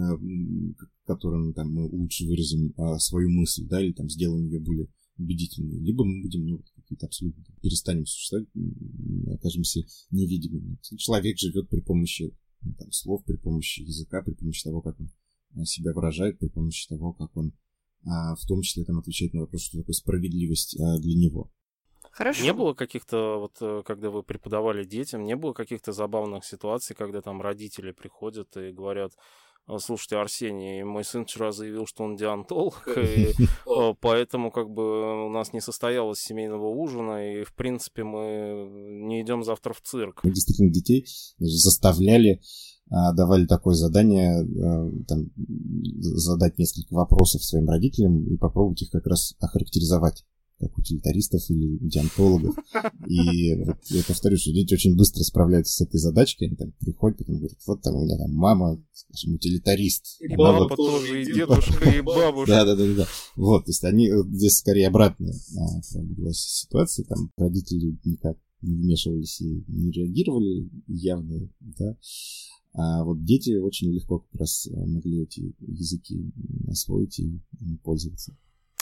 которыми 1.06 1.54
там 1.54 1.74
мы 1.74 1.88
лучше 1.88 2.26
выразим 2.26 2.74
а, 2.76 3.00
свою 3.00 3.30
мысль, 3.30 3.66
да, 3.68 3.82
или 3.82 3.94
там 3.94 4.10
сделаем 4.10 4.48
ее 4.48 4.60
более 4.60 4.90
убедительной, 5.18 5.80
либо 5.80 6.04
мы 6.04 6.22
будем 6.22 6.46
ну, 6.46 6.64
какие-то 6.88 7.08
абсолютно 7.08 7.44
перестанем 7.62 8.06
существовать, 8.06 8.48
окажемся 9.34 9.82
невидимыми. 10.10 10.78
Человек 10.98 11.38
живет 11.38 11.70
при 11.70 11.82
помощи 11.82 12.34
ну, 12.62 12.74
там, 12.76 12.92
слов, 12.92 13.24
при 13.26 13.36
помощи 13.36 13.82
языка, 13.82 14.22
при 14.22 14.34
помощи 14.34 14.64
того, 14.64 14.82
как 14.82 15.00
он 15.00 15.12
а, 15.56 15.66
себя 15.66 15.94
выражает, 15.94 16.40
при 16.40 16.48
помощи 16.48 16.88
того, 16.88 17.14
как 17.14 17.36
он 17.36 17.54
а, 18.06 18.36
в 18.36 18.46
том 18.48 18.62
числе 18.62 18.86
там 18.86 19.00
отвечает 19.00 19.34
на 19.34 19.42
вопрос, 19.42 19.64
что 19.64 19.80
такое 19.80 19.94
справедливость 19.94 20.80
а, 20.80 20.98
для 21.00 21.16
него. 21.16 21.52
Хорошо. 22.12 22.44
Не 22.44 22.54
было 22.54 22.74
каких-то, 22.74 23.40
вот 23.40 23.58
э, 23.62 23.84
когда 23.86 24.10
вы 24.10 24.24
преподавали 24.24 24.84
детям, 24.84 25.24
не 25.24 25.36
было 25.36 25.54
каких-то 25.54 25.92
забавных 25.92 26.46
ситуаций, 26.46 26.96
когда 26.96 27.22
там 27.22 27.44
родители 27.44 27.92
приходят 27.92 28.58
и 28.58 28.72
говорят, 28.72 29.12
«А, 29.16 29.20
слушайте, 29.80 30.18
Арсений, 30.18 30.84
мой 30.84 31.04
сын 31.04 31.26
вчера 31.26 31.52
заявил, 31.52 31.86
что 31.86 32.04
он 32.04 32.16
диантолог, 32.16 32.88
и 32.98 33.34
а, 33.66 33.94
поэтому 34.00 34.52
как 34.52 34.70
бы 34.70 35.26
у 35.26 35.30
нас 35.30 35.54
не 35.54 35.62
состоялось 35.62 36.20
семейного 36.20 36.68
ужина, 36.68 37.34
и 37.34 37.44
в 37.44 37.54
принципе 37.54 38.04
мы 38.04 38.70
не 39.06 39.22
идем 39.22 39.44
завтра 39.44 39.74
в 39.74 39.82
цирк. 39.82 40.24
Мы 40.24 40.32
действительно 40.32 40.72
детей 40.72 41.06
заставляли 41.38 42.42
а, 42.90 43.12
давали 43.12 43.46
такое 43.46 43.76
задание 43.76 44.46
там, 45.08 45.30
задать 46.00 46.58
несколько 46.58 46.94
вопросов 46.94 47.44
своим 47.44 47.68
родителям 47.68 48.24
и 48.26 48.38
попробовать 48.38 48.82
их 48.84 48.92
как 48.92 49.06
раз 49.06 49.36
охарактеризовать 49.40 50.24
как 50.60 50.78
утилитаристов 50.78 51.50
или 51.50 51.78
диантологов. 51.82 52.56
И 53.08 53.54
вот 53.56 53.78
я 53.86 54.04
повторю, 54.04 54.38
что 54.38 54.52
дети 54.52 54.74
очень 54.74 54.96
быстро 54.96 55.24
справляются 55.24 55.74
с 55.74 55.82
этой 55.82 56.00
задачкой. 56.00 56.48
Они 56.48 56.58
там 56.58 56.72
приходят, 56.80 57.20
потом 57.20 57.38
говорят, 57.38 57.58
вот 57.66 57.82
там 57.82 57.96
у 57.96 58.06
меня 58.06 58.18
там 58.18 58.34
мама, 58.34 58.84
скажем, 58.94 59.36
утилитарист. 59.36 60.22
И 60.22 60.36
мама 60.36 60.68
вот... 60.68 60.76
тоже, 60.76 61.22
и 61.22 61.26
дедушка, 61.26 61.90
и 61.90 62.02
бабушка. 62.02 62.52
Да, 62.52 62.66
да, 62.66 62.76
да, 62.76 62.96
да. 62.96 63.08
Вот, 63.36 63.66
то 63.66 63.70
есть 63.70 63.84
они 63.84 64.12
здесь 64.32 64.58
скорее 64.58 64.88
обратная 64.88 65.36
а, 65.58 66.02
была 66.02 66.32
ситуация. 66.34 67.06
Там 67.06 67.32
родители 67.38 67.98
никак 68.04 68.38
не 68.62 68.76
вмешивались 68.76 69.40
и 69.42 69.64
не 69.68 69.92
реагировали 69.92 70.70
явно, 70.88 71.50
да. 71.60 71.96
А 72.74 73.04
вот 73.04 73.24
дети 73.24 73.56
очень 73.56 73.92
легко 73.92 74.20
как 74.20 74.42
раз 74.42 74.68
могли 74.72 75.24
эти 75.24 75.54
языки 75.60 76.32
освоить 76.68 77.20
и 77.20 77.40
пользоваться. 77.84 78.36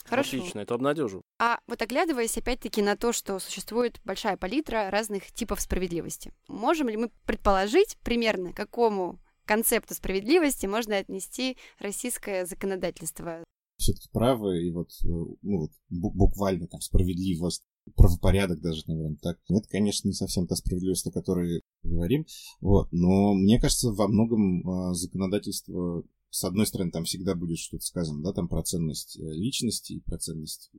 Хорошо. 0.06 0.38
Отлично, 0.38 0.60
это 0.60 0.76
обнадеживает. 0.76 1.24
А 1.40 1.60
вот 1.68 1.82
оглядываясь 1.82 2.38
опять-таки 2.38 2.82
на 2.82 2.96
то, 2.96 3.12
что 3.12 3.40
существует 3.40 4.00
большая 4.06 4.38
палитра 4.38 4.90
разных 4.92 5.32
типов 5.32 5.60
справедливости, 5.60 6.32
можем 6.48 6.90
ли 6.90 6.98
мы 6.98 7.10
предположить 7.26 7.98
примерно, 8.04 8.54
к 8.54 8.58
какому 8.58 9.20
концепту 9.46 9.94
справедливости 9.94 10.66
можно 10.66 10.98
отнести 10.98 11.58
российское 11.80 12.46
законодательство? 12.46 13.44
Все-таки 13.78 14.08
право 14.12 14.56
и 14.56 14.72
вот, 14.72 14.92
э, 15.04 15.08
ну, 15.08 15.60
вот 15.60 15.72
буквально 15.90 16.68
там 16.68 16.82
справедливость, 16.82 17.64
правопорядок 17.96 18.62
даже, 18.62 18.84
наверное, 18.88 19.18
так. 19.22 19.38
Это, 19.50 19.68
конечно, 19.68 20.08
не 20.08 20.14
совсем 20.14 20.48
та 20.48 20.56
справедливость, 20.56 21.08
о 21.08 21.12
которой 21.12 21.62
говорим, 21.84 22.26
вот, 22.62 22.88
но 22.92 23.34
мне 23.34 23.60
кажется, 23.60 23.92
во 23.92 24.08
многом 24.08 24.62
э, 24.62 24.94
законодательство 24.94 26.04
с 26.36 26.44
одной 26.44 26.68
стороны, 26.68 26.92
там 26.92 27.06
всегда 27.06 27.34
будет 27.34 27.60
что-то 27.60 27.86
сказано, 27.86 28.22
да, 28.22 28.34
там 28.34 28.50
про 28.50 28.62
ценность 28.62 29.18
э, 29.18 29.22
личности, 29.22 30.02
про 30.02 30.18
ценность 30.18 30.70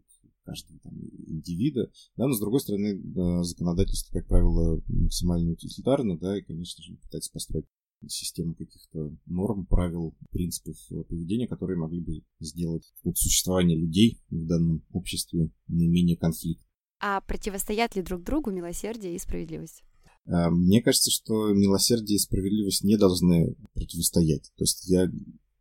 каждого 0.45 0.79
там, 0.81 0.92
индивида, 1.27 1.90
да, 2.16 2.27
но 2.27 2.35
с 2.35 2.40
другой 2.40 2.61
стороны, 2.61 3.01
законодательство, 3.42 4.12
как 4.19 4.29
правило, 4.29 4.83
максимально 4.87 5.53
утилитарно, 5.53 6.19
да, 6.19 6.38
и, 6.38 6.42
конечно 6.42 6.85
же, 6.85 6.97
пытается 6.97 7.33
построить 7.33 7.64
систему 8.07 8.55
каких-то 8.55 9.16
норм, 9.25 9.64
правил, 9.64 10.14
принципов 10.31 10.77
э, 10.90 11.03
поведения, 11.05 11.49
которые 11.49 11.79
могли 11.79 12.03
бы 12.03 12.23
сделать 12.38 12.92
существование 13.14 13.79
людей 13.79 14.21
в 14.29 14.47
данном 14.47 14.85
обществе 14.92 15.51
наименее 15.69 16.19
конфликт. 16.19 16.62
А 17.01 17.23
противостоят 17.23 17.97
ли 17.97 18.03
друг 18.03 18.23
другу 18.23 18.51
милосердие 18.51 19.16
и 19.16 19.19
справедливость? 19.19 19.83
Э, 20.27 20.51
мне 20.51 20.83
кажется, 20.83 21.11
что 21.11 21.55
милосердие 21.55 22.16
и 22.16 22.21
справедливость 22.21 22.85
не 22.85 22.99
должны 22.99 23.57
противостоять. 23.73 24.53
То 24.57 24.64
есть 24.64 24.87
я 24.87 25.11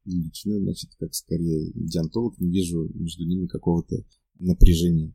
лично, 0.06 0.60
значит, 0.60 0.96
как 0.98 1.13
скорее 1.13 1.72
диантолог, 1.74 2.39
не 2.39 2.52
вижу 2.52 2.89
между 2.94 3.26
ними 3.26 3.48
какого-то 3.48 3.98
напряжения. 4.39 5.13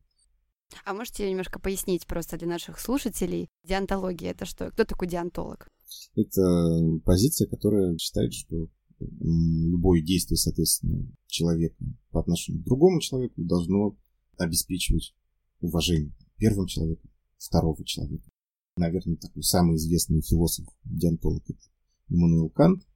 А 0.84 0.94
можете 0.94 1.28
немножко 1.28 1.58
пояснить 1.58 2.06
просто 2.06 2.38
для 2.38 2.46
наших 2.46 2.78
слушателей, 2.78 3.48
диантология 3.64 4.30
это 4.30 4.44
что? 4.44 4.70
Кто 4.70 4.84
такой 4.84 5.08
диантолог? 5.08 5.68
Это 6.14 7.00
позиция, 7.04 7.48
которая 7.48 7.96
считает, 7.98 8.32
что 8.32 8.68
любое 9.00 10.02
действие, 10.02 10.36
соответственно, 10.36 11.10
человека 11.26 11.84
по 12.10 12.20
отношению 12.20 12.62
к 12.62 12.66
другому 12.66 13.00
человеку 13.00 13.42
должно 13.42 13.96
обеспечивать 14.36 15.14
уважение 15.60 16.12
первому 16.36 16.68
человеку, 16.68 17.08
второго 17.38 17.84
человека. 17.84 18.28
Наверное, 18.76 19.16
такой 19.16 19.42
самый 19.42 19.76
известный 19.76 20.22
философ, 20.22 20.66
диантолог, 20.84 21.42
это 21.48 21.60
Иммануил 22.08 22.50
Кант, 22.50 22.86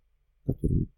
который 0.45 0.89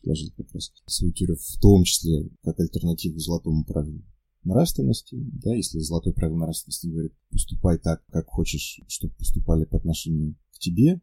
предложил 0.00 0.30
как 0.36 0.52
раз 0.52 0.72
свою 0.86 1.12
теорию 1.12 1.36
в 1.36 1.60
том 1.60 1.84
числе 1.84 2.30
как 2.42 2.58
альтернативу 2.60 3.18
золотому 3.18 3.64
правилу 3.64 4.02
нравственности, 4.44 5.16
да, 5.20 5.54
если 5.54 5.78
золотое 5.78 6.12
правило 6.12 6.38
нравственности 6.38 6.88
говорит, 6.88 7.12
поступай 7.30 7.78
так, 7.78 8.04
как 8.06 8.26
хочешь, 8.26 8.80
чтобы 8.88 9.14
поступали 9.14 9.64
по 9.64 9.76
отношению 9.76 10.34
к 10.52 10.58
тебе, 10.58 11.00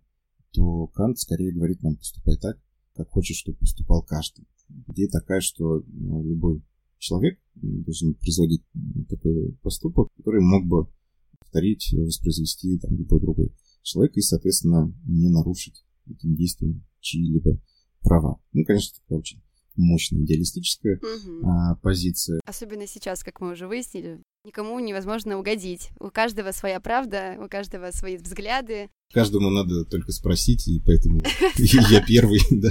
то 0.51 0.87
Кант 0.87 1.19
скорее 1.19 1.53
говорит 1.53 1.81
нам, 1.81 1.95
поступай 1.95 2.37
так, 2.37 2.59
как 2.93 3.09
хочешь, 3.09 3.37
чтобы 3.37 3.57
поступал 3.59 4.03
каждый. 4.03 4.45
Идея 4.89 5.07
такая, 5.09 5.41
что 5.41 5.83
ну, 5.87 6.23
любой 6.23 6.61
человек 6.97 7.39
должен 7.55 8.13
производить 8.15 8.63
такой 9.07 9.53
поступок, 9.61 10.09
который 10.17 10.41
мог 10.41 10.67
бы 10.67 10.91
повторить, 11.39 11.93
воспроизвести 11.93 12.77
там, 12.79 12.95
любой 12.95 13.21
другой 13.21 13.53
человек 13.81 14.17
и, 14.17 14.21
соответственно, 14.21 14.93
не 15.05 15.29
нарушить 15.29 15.85
этим 16.07 16.35
действием 16.35 16.85
чьи-либо 16.99 17.59
права. 18.01 18.39
Ну, 18.53 18.63
конечно, 18.65 18.97
такая 19.01 19.19
очень 19.19 19.41
мощная 19.79 20.21
идеалистическая 20.21 20.97
угу. 20.97 21.47
а, 21.47 21.75
позиция. 21.75 22.41
Особенно 22.45 22.85
сейчас, 22.85 23.23
как 23.23 23.39
мы 23.41 23.53
уже 23.53 23.67
выяснили, 23.67 24.21
никому 24.45 24.79
невозможно 24.79 25.37
угодить. 25.39 25.89
У 25.99 26.09
каждого 26.09 26.51
своя 26.51 26.79
правда, 26.79 27.37
у 27.43 27.47
каждого 27.47 27.91
свои 27.91 28.17
взгляды. 28.17 28.89
Каждому 29.13 29.49
надо 29.49 29.85
только 29.85 30.11
спросить, 30.11 30.67
и 30.67 30.81
поэтому 30.85 31.21
я 31.57 32.01
первый, 32.05 32.39
да. 32.51 32.69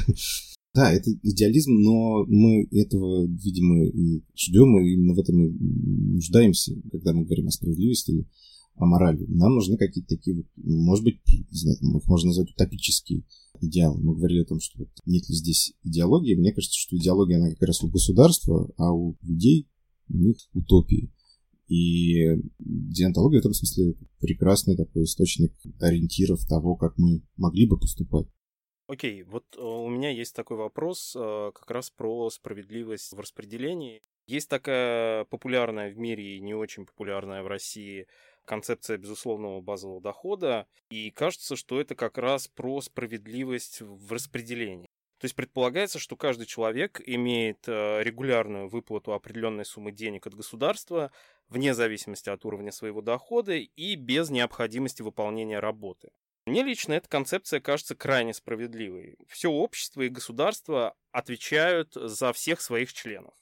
Да, 0.74 0.92
это 0.92 1.10
идеализм, 1.22 1.72
но 1.72 2.24
мы 2.26 2.68
этого, 2.70 3.26
видимо, 3.26 3.86
и 3.86 4.22
ждем, 4.36 4.78
и 4.78 4.92
именно 4.92 5.14
в 5.14 5.18
этом 5.18 5.42
и 5.42 6.14
нуждаемся, 6.14 6.74
когда 6.92 7.14
мы 7.14 7.24
говорим 7.24 7.48
о 7.48 7.50
справедливости 7.50 8.10
или 8.10 8.26
о 8.78 8.86
морали. 8.86 9.24
Нам 9.28 9.54
нужны 9.54 9.76
какие-то 9.76 10.16
такие, 10.16 10.36
вот, 10.36 10.46
может 10.56 11.04
быть, 11.04 11.20
не 11.26 11.58
знаю, 11.58 11.78
их 11.78 12.06
можно 12.06 12.28
назвать 12.28 12.50
утопические 12.50 13.24
идеалы. 13.60 14.00
Мы 14.00 14.14
говорили 14.14 14.42
о 14.42 14.46
том, 14.46 14.60
что 14.60 14.78
вот 14.78 14.88
нет 15.04 15.28
ли 15.28 15.34
здесь 15.34 15.74
идеологии. 15.82 16.34
Мне 16.34 16.52
кажется, 16.52 16.78
что 16.78 16.96
идеология, 16.96 17.38
она 17.38 17.50
как 17.50 17.62
раз 17.62 17.82
у 17.82 17.88
государства, 17.88 18.70
а 18.76 18.92
у 18.92 19.16
людей 19.22 19.68
у 20.08 20.16
них 20.16 20.36
утопии. 20.54 21.12
И 21.68 22.24
диантология 22.58 23.38
в 23.38 23.40
этом 23.40 23.52
смысле 23.52 23.94
прекрасный 24.20 24.76
такой 24.76 25.04
источник 25.04 25.52
ориентиров 25.80 26.46
того, 26.46 26.76
как 26.76 26.96
мы 26.96 27.22
могли 27.36 27.66
бы 27.66 27.78
поступать. 27.78 28.26
Окей, 28.86 29.22
вот 29.22 29.44
э, 29.54 29.60
у 29.60 29.88
меня 29.90 30.08
есть 30.08 30.34
такой 30.34 30.56
вопрос 30.56 31.14
э, 31.14 31.50
как 31.54 31.70
раз 31.70 31.90
про 31.90 32.30
справедливость 32.30 33.12
в 33.12 33.20
распределении. 33.20 34.00
Есть 34.26 34.48
такая 34.48 35.26
популярная 35.26 35.92
в 35.92 35.98
мире 35.98 36.36
и 36.36 36.40
не 36.40 36.54
очень 36.54 36.86
популярная 36.86 37.42
в 37.42 37.46
России 37.46 38.06
концепция 38.48 38.96
безусловного 38.96 39.60
базового 39.60 40.00
дохода, 40.00 40.66
и 40.90 41.10
кажется, 41.10 41.54
что 41.54 41.80
это 41.80 41.94
как 41.94 42.18
раз 42.18 42.48
про 42.48 42.80
справедливость 42.80 43.82
в 43.82 44.12
распределении. 44.12 44.88
То 45.20 45.24
есть 45.24 45.34
предполагается, 45.34 45.98
что 45.98 46.16
каждый 46.16 46.46
человек 46.46 47.00
имеет 47.04 47.68
э, 47.68 48.02
регулярную 48.02 48.68
выплату 48.68 49.12
определенной 49.12 49.64
суммы 49.64 49.90
денег 49.90 50.26
от 50.26 50.34
государства 50.34 51.10
вне 51.48 51.74
зависимости 51.74 52.30
от 52.30 52.44
уровня 52.44 52.70
своего 52.72 53.02
дохода 53.02 53.54
и 53.54 53.94
без 53.96 54.30
необходимости 54.30 55.02
выполнения 55.02 55.58
работы. 55.58 56.10
Мне 56.46 56.62
лично 56.62 56.94
эта 56.94 57.08
концепция 57.08 57.60
кажется 57.60 57.94
крайне 57.94 58.32
справедливой. 58.32 59.18
Все 59.28 59.50
общество 59.50 60.02
и 60.02 60.08
государство 60.08 60.94
отвечают 61.10 61.92
за 61.94 62.32
всех 62.32 62.60
своих 62.60 62.92
членов. 62.92 63.34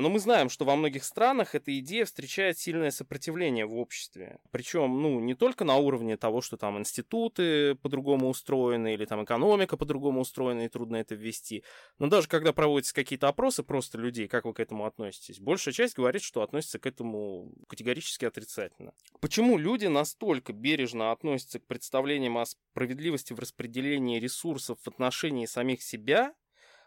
Но 0.00 0.10
мы 0.10 0.18
знаем, 0.18 0.48
что 0.48 0.64
во 0.64 0.74
многих 0.74 1.04
странах 1.04 1.54
эта 1.54 1.78
идея 1.78 2.04
встречает 2.04 2.58
сильное 2.58 2.90
сопротивление 2.90 3.64
в 3.64 3.76
обществе. 3.76 4.40
Причем, 4.50 5.00
ну, 5.00 5.20
не 5.20 5.34
только 5.34 5.64
на 5.64 5.76
уровне 5.76 6.16
того, 6.16 6.40
что 6.40 6.56
там 6.56 6.78
институты 6.78 7.76
по-другому 7.76 8.28
устроены, 8.28 8.94
или 8.94 9.04
там 9.04 9.22
экономика 9.22 9.76
по-другому 9.76 10.22
устроена, 10.22 10.62
и 10.62 10.68
трудно 10.68 10.96
это 10.96 11.14
ввести. 11.14 11.62
Но 12.00 12.08
даже 12.08 12.26
когда 12.26 12.52
проводятся 12.52 12.92
какие-то 12.92 13.28
опросы 13.28 13.62
просто 13.62 13.96
людей, 13.96 14.26
как 14.26 14.46
вы 14.46 14.52
к 14.52 14.58
этому 14.58 14.84
относитесь, 14.84 15.38
большая 15.38 15.72
часть 15.72 15.94
говорит, 15.94 16.22
что 16.22 16.42
относится 16.42 16.80
к 16.80 16.86
этому 16.86 17.52
категорически 17.68 18.24
отрицательно. 18.24 18.94
Почему 19.20 19.58
люди 19.58 19.86
настолько 19.86 20.52
бережно 20.52 21.12
относятся 21.12 21.60
к 21.60 21.66
представлениям 21.66 22.36
о 22.38 22.46
справедливости 22.46 23.32
в 23.32 23.38
распределении 23.38 24.18
ресурсов 24.18 24.80
в 24.82 24.88
отношении 24.88 25.46
самих 25.46 25.82
себя, 25.82 26.34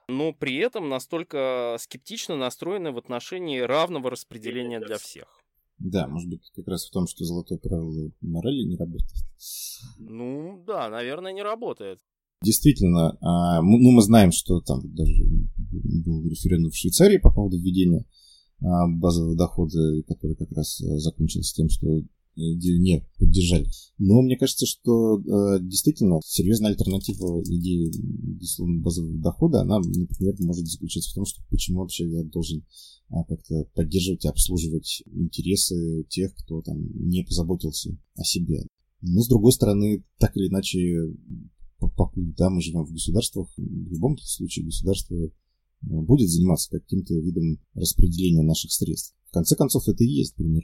но 0.08 0.34
при 0.34 0.58
этом 0.58 0.89
настолько 0.89 1.76
скептично 1.80 2.36
настроены 2.36 2.91
в 2.91 2.98
отношении 2.98 3.60
равного 3.60 4.10
распределения 4.10 4.80
для 4.80 4.98
всех. 4.98 5.28
Да, 5.80 6.08
может 6.08 6.30
быть, 6.30 6.52
как 6.56 6.67
раз 6.67 6.88
в 6.88 6.91
том, 6.91 7.08
что 7.08 7.24
золотое 7.24 7.60
правило 7.60 8.12
морали 8.22 8.63
не 8.63 8.78
работает. 8.78 9.12
Ну, 10.00 10.63
да, 10.65 10.89
наверное, 10.89 11.34
не 11.34 11.43
работает. 11.43 12.00
Действительно, 12.41 13.17
а, 13.22 13.62
ну, 13.62 13.91
мы 13.91 14.02
знаем, 14.02 14.32
что 14.32 14.62
там 14.62 14.82
даже 14.96 15.24
был 16.06 16.28
референдум 16.28 16.72
в 16.72 16.76
Швейцарии 16.76 17.17
по 17.17 17.32
поводу 17.32 17.58
введения 17.58 18.06
а, 18.62 18.88
базового 18.88 19.36
дохода, 19.36 19.78
который 20.08 20.36
как 20.36 20.52
раз 20.52 20.82
а, 20.82 20.98
закончился 20.98 21.56
тем, 21.56 21.70
что 21.70 21.88
идею 22.38 22.80
не 22.80 23.06
поддержали. 23.17 23.67
Но 23.97 24.21
мне 24.21 24.38
кажется, 24.38 24.65
что 24.65 25.19
э, 25.19 25.60
действительно 25.62 26.19
серьезная 26.23 26.71
альтернатива 26.71 27.41
идеи 27.43 27.91
базового 28.82 29.17
дохода, 29.17 29.62
она, 29.62 29.80
например, 29.80 30.36
может 30.39 30.67
заключаться 30.67 31.12
в 31.12 31.15
том, 31.15 31.26
что 31.26 31.41
почему 31.50 31.80
вообще 31.80 32.10
я 32.10 32.23
должен 32.23 32.63
а, 33.10 33.23
как-то 33.23 33.65
поддерживать 33.73 34.26
и 34.26 34.28
обслуживать 34.28 35.04
интересы 35.12 36.06
тех, 36.10 36.36
кто 36.36 36.62
там 36.62 36.78
не 36.93 37.23
позаботился 37.23 37.97
о 38.15 38.23
себе. 38.23 38.65
Но, 39.02 39.21
с 39.21 39.28
другой 39.28 39.54
стороны, 39.54 40.04
так 40.19 40.36
или 40.38 40.47
иначе, 40.47 41.13
покуда 41.80 42.34
да, 42.38 42.50
мы 42.50 42.62
живем 42.62 42.86
в 42.86 42.91
государствах, 42.91 43.50
в 43.58 43.91
любом 43.91 44.17
случае 44.19 44.65
государство 44.65 45.15
э, 45.15 45.30
будет 45.82 46.30
заниматься 46.30 46.69
каким-то 46.69 47.13
видом 47.15 47.60
распределения 47.73 48.43
наших 48.43 48.71
средств. 48.71 49.15
В 49.30 49.32
конце 49.32 49.56
концов, 49.56 49.88
это 49.88 50.04
и 50.04 50.08
есть 50.08 50.36
пример 50.36 50.63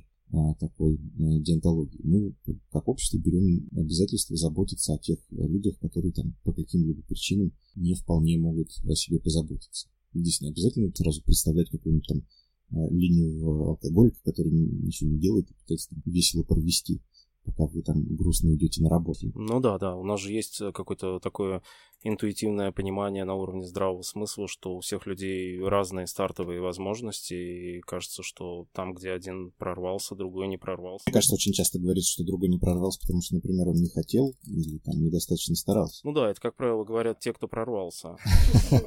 такой 0.60 0.96
э, 0.96 1.40
диантологии. 1.42 2.00
Мы, 2.04 2.36
как 2.72 2.88
общество, 2.88 3.18
берем 3.18 3.68
обязательство 3.76 4.36
заботиться 4.36 4.94
о 4.94 4.98
тех 4.98 5.20
людях, 5.30 5.78
которые 5.80 6.12
там 6.12 6.36
по 6.44 6.54
каким-либо 6.54 7.02
причинам 7.04 7.54
не 7.76 7.94
вполне 7.94 8.38
могут 8.40 8.70
о 8.84 8.96
себе 8.96 9.20
позаботиться. 9.20 9.88
Здесь 10.14 10.42
не 10.42 10.50
обязательно 10.50 10.92
сразу 10.96 11.24
представлять 11.24 11.70
какую-нибудь 11.70 12.08
там 12.08 12.24
а, 12.72 12.90
ленивого 12.92 13.72
алкоголика, 13.72 14.18
который 14.24 14.52
ничего 14.52 15.10
не 15.10 15.20
делает 15.20 15.50
и 15.50 15.54
пытается 15.54 15.90
там, 15.90 16.02
весело 16.06 16.44
провести 16.44 17.02
пока 17.44 17.66
вы 17.66 17.82
там 17.82 18.04
грустно 18.16 18.54
идете 18.56 18.82
на 18.82 18.90
работу. 18.90 19.32
Ну 19.36 19.60
да, 19.60 19.78
да, 19.78 19.96
у 19.96 20.04
нас 20.04 20.20
же 20.20 20.32
есть 20.32 20.62
э, 20.62 20.72
какое-то 20.72 21.20
такое 21.20 21.62
интуитивное 22.04 22.72
понимание 22.72 23.24
на 23.24 23.36
уровне 23.36 23.66
здравого 23.66 24.02
смысла, 24.02 24.48
что 24.48 24.76
у 24.76 24.82
всех 24.82 25.06
людей 25.08 25.60
разные 25.62 26.06
стартовые 26.06 26.60
возможности, 26.60 27.34
и 27.34 27.80
кажется, 27.82 28.24
что 28.24 28.68
там, 28.74 28.94
где 28.94 29.12
один 29.12 29.52
прорвался, 29.58 30.16
другой 30.16 30.48
не 30.48 30.58
прорвался. 30.58 31.04
Мне 31.08 31.14
кажется, 31.14 31.36
очень 31.36 31.54
часто 31.54 31.80
говорится, 31.80 32.12
что 32.12 32.26
другой 32.26 32.50
не 32.50 32.60
прорвался, 32.60 33.00
потому 33.02 33.22
что, 33.22 33.36
например, 33.36 33.70
он 33.70 33.76
не 33.76 33.90
хотел 33.90 34.34
или 34.46 34.80
там 34.80 34.96
недостаточно 35.02 35.56
старался. 35.56 36.02
Ну 36.06 36.12
да, 36.12 36.30
это, 36.30 36.42
как 36.42 36.56
правило, 36.56 36.84
говорят 36.84 37.20
те, 37.20 37.34
кто 37.34 37.48
прорвался. 37.48 38.18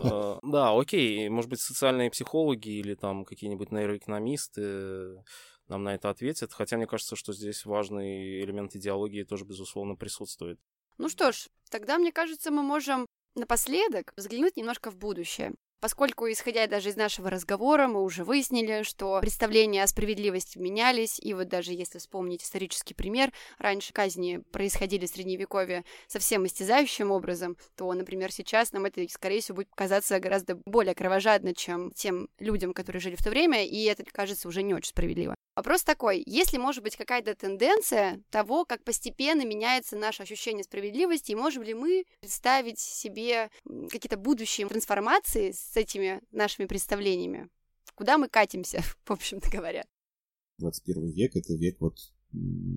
Э, 0.02 0.38
да, 0.42 0.78
окей, 0.78 1.28
может 1.28 1.48
быть, 1.48 1.60
социальные 1.60 2.10
психологи 2.10 2.68
или 2.68 2.94
там 2.94 3.24
какие-нибудь 3.24 3.72
нейроэкономисты 3.72 5.22
нам 5.68 5.82
на 5.84 5.94
это 5.94 6.10
ответят. 6.10 6.52
Хотя 6.52 6.76
мне 6.76 6.86
кажется, 6.86 7.16
что 7.16 7.32
здесь 7.32 7.64
важный 7.64 8.40
элемент 8.42 8.74
идеологии 8.74 9.24
тоже, 9.24 9.44
безусловно, 9.44 9.94
присутствует. 9.96 10.58
Ну 10.98 11.08
что 11.08 11.32
ж, 11.32 11.48
тогда, 11.70 11.98
мне 11.98 12.12
кажется, 12.12 12.50
мы 12.50 12.62
можем 12.62 13.06
напоследок 13.34 14.12
взглянуть 14.16 14.56
немножко 14.56 14.90
в 14.90 14.96
будущее. 14.96 15.52
Поскольку, 15.78 16.26
исходя 16.32 16.66
даже 16.66 16.88
из 16.88 16.96
нашего 16.96 17.28
разговора, 17.28 17.86
мы 17.86 18.02
уже 18.02 18.24
выяснили, 18.24 18.82
что 18.82 19.20
представления 19.20 19.82
о 19.82 19.86
справедливости 19.86 20.56
менялись, 20.56 21.20
и 21.20 21.34
вот 21.34 21.48
даже 21.48 21.74
если 21.74 21.98
вспомнить 21.98 22.42
исторический 22.42 22.94
пример, 22.94 23.30
раньше 23.58 23.92
казни 23.92 24.38
происходили 24.52 25.04
в 25.04 25.10
Средневековье 25.10 25.84
совсем 26.06 26.46
истязающим 26.46 27.10
образом, 27.10 27.58
то, 27.76 27.92
например, 27.92 28.32
сейчас 28.32 28.72
нам 28.72 28.86
это, 28.86 29.06
скорее 29.10 29.42
всего, 29.42 29.56
будет 29.56 29.68
казаться 29.74 30.18
гораздо 30.18 30.58
более 30.64 30.94
кровожадно, 30.94 31.54
чем 31.54 31.92
тем 31.92 32.30
людям, 32.38 32.72
которые 32.72 33.00
жили 33.00 33.16
в 33.16 33.22
то 33.22 33.28
время, 33.28 33.64
и 33.66 33.84
это 33.84 34.02
кажется 34.04 34.48
уже 34.48 34.62
не 34.62 34.72
очень 34.72 34.90
справедливо. 34.90 35.34
Вопрос 35.56 35.84
такой, 35.84 36.22
есть 36.26 36.52
ли, 36.52 36.58
может 36.58 36.82
быть, 36.82 36.96
какая-то 36.96 37.34
тенденция 37.34 38.22
того, 38.28 38.66
как 38.66 38.84
постепенно 38.84 39.42
меняется 39.42 39.96
наше 39.96 40.22
ощущение 40.22 40.62
справедливости, 40.62 41.32
и 41.32 41.34
можем 41.34 41.62
ли 41.62 41.72
мы 41.72 42.04
представить 42.20 42.78
себе 42.78 43.48
какие-то 43.90 44.18
будущие 44.18 44.68
трансформации 44.68 45.52
с 45.52 45.74
этими 45.74 46.20
нашими 46.30 46.66
представлениями? 46.66 47.48
Куда 47.94 48.18
мы 48.18 48.28
катимся, 48.28 48.82
в 49.06 49.10
общем-то 49.10 49.50
говоря? 49.50 49.86
21 50.58 51.10
век— 51.12 51.32
это 51.36 51.54
век 51.54 51.80
вот 51.80 51.96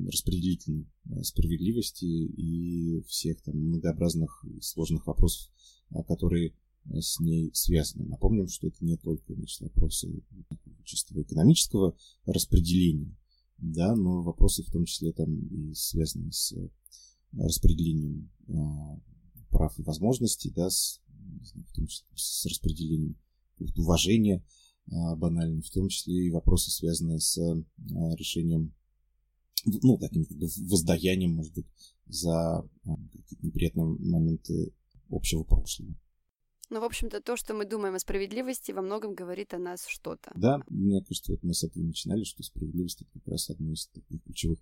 распределительной 0.08 0.88
э, 1.10 1.24
справедливости 1.24 2.06
и 2.06 3.02
всех 3.08 3.42
там 3.42 3.56
многообразных 3.58 4.46
сложных 4.62 5.06
вопросов, 5.06 5.52
которые 6.08 6.54
с 7.00 7.20
ней 7.20 7.52
связаны. 7.54 8.06
Напомним, 8.06 8.48
что 8.48 8.68
это 8.68 8.84
не 8.84 8.98
только 8.98 9.34
значит, 9.34 9.62
вопросы 9.62 10.24
чисто 10.84 11.20
экономического 11.22 11.96
распределения, 12.26 13.16
да, 13.58 13.96
но 13.96 14.24
вопросы 14.24 14.64
в 14.64 14.72
том 14.72 14.86
числе 14.86 15.12
там 15.12 15.38
и 15.48 15.74
связаны 15.74 16.32
с 16.32 16.56
распределением 17.34 18.32
а, 18.48 19.00
прав 19.50 19.78
и 19.78 19.84
возможностей, 19.84 20.52
да, 20.52 20.70
с, 20.70 21.02
знаю, 21.42 21.68
в 21.68 21.74
том 21.74 21.88
числе 21.88 22.08
с 22.16 22.46
распределением 22.46 23.18
уважения 23.76 24.44
а, 24.92 25.16
банально, 25.16 25.62
в 25.62 25.70
том 25.70 25.90
числе 25.90 26.28
и 26.28 26.32
вопросы, 26.32 26.72
связанные 26.72 27.20
с 27.20 27.38
а, 27.38 28.16
решением, 28.16 28.74
ну, 29.66 29.98
таким 29.98 30.26
воздаянием, 30.70 31.34
может 31.34 31.54
быть, 31.54 31.68
за 32.08 32.68
какие-то 32.86 33.46
неприятные 33.46 33.86
моменты 33.86 34.74
общего 35.10 35.44
прошлого. 35.44 35.94
Но, 36.70 36.82
в 36.82 36.84
общем-то, 36.84 37.22
то, 37.22 37.36
что 37.36 37.54
мы 37.56 37.66
думаем 37.66 37.96
о 37.96 38.00
справедливости, 38.00 38.72
во 38.72 38.82
многом 38.82 39.16
говорит 39.16 39.54
о 39.54 39.58
нас 39.58 39.88
что-то. 39.88 40.32
Да, 40.36 40.62
мне 40.70 41.02
кажется, 41.04 41.32
вот 41.32 41.44
мы 41.44 41.54
с 41.54 41.64
этого 41.64 41.84
начинали, 41.84 42.24
что 42.24 42.44
справедливость 42.44 43.02
это 43.02 43.12
как 43.12 43.28
раз 43.28 43.50
одно 43.50 43.74
из 43.74 43.88
таких 43.88 44.24
ключевых 44.24 44.60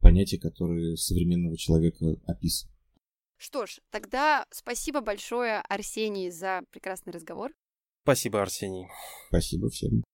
понятий, 0.00 0.38
которые 0.38 0.96
современного 0.96 1.56
человека 1.56 2.16
описывают. 2.26 2.74
Что 3.36 3.66
ж, 3.66 3.80
тогда 3.90 4.46
спасибо 4.50 5.00
большое, 5.00 5.60
Арсений, 5.68 6.30
за 6.30 6.62
прекрасный 6.70 7.12
разговор. 7.12 7.52
Спасибо, 8.04 8.40
Арсений. 8.40 8.86
Спасибо 9.28 9.68
всем. 9.68 10.04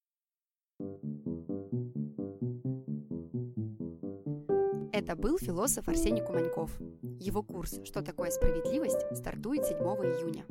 Это 5.09 5.17
был 5.17 5.39
философ 5.39 5.89
Арсений 5.89 6.23
Куманьков. 6.23 6.71
Его 7.19 7.43
курс 7.43 7.81
«Что 7.83 8.03
такое 8.03 8.31
справедливость» 8.31 9.17
стартует 9.17 9.65
7 9.65 9.79
июня. 9.79 10.45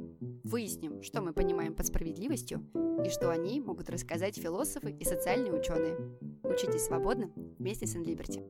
Выясним, 0.44 1.04
что 1.04 1.22
мы 1.22 1.32
понимаем 1.32 1.76
под 1.76 1.86
справедливостью 1.86 2.66
и 3.06 3.10
что 3.12 3.30
о 3.30 3.38
ней 3.38 3.60
могут 3.60 3.92
рассказать 3.92 4.40
философы 4.40 4.90
и 5.00 5.06
социальные 5.06 5.54
ученые. 5.54 5.96
Учитесь 6.42 6.86
свободно 6.86 7.30
вместе 7.60 7.86
с 7.86 7.96
Инлиберти. 7.96 8.42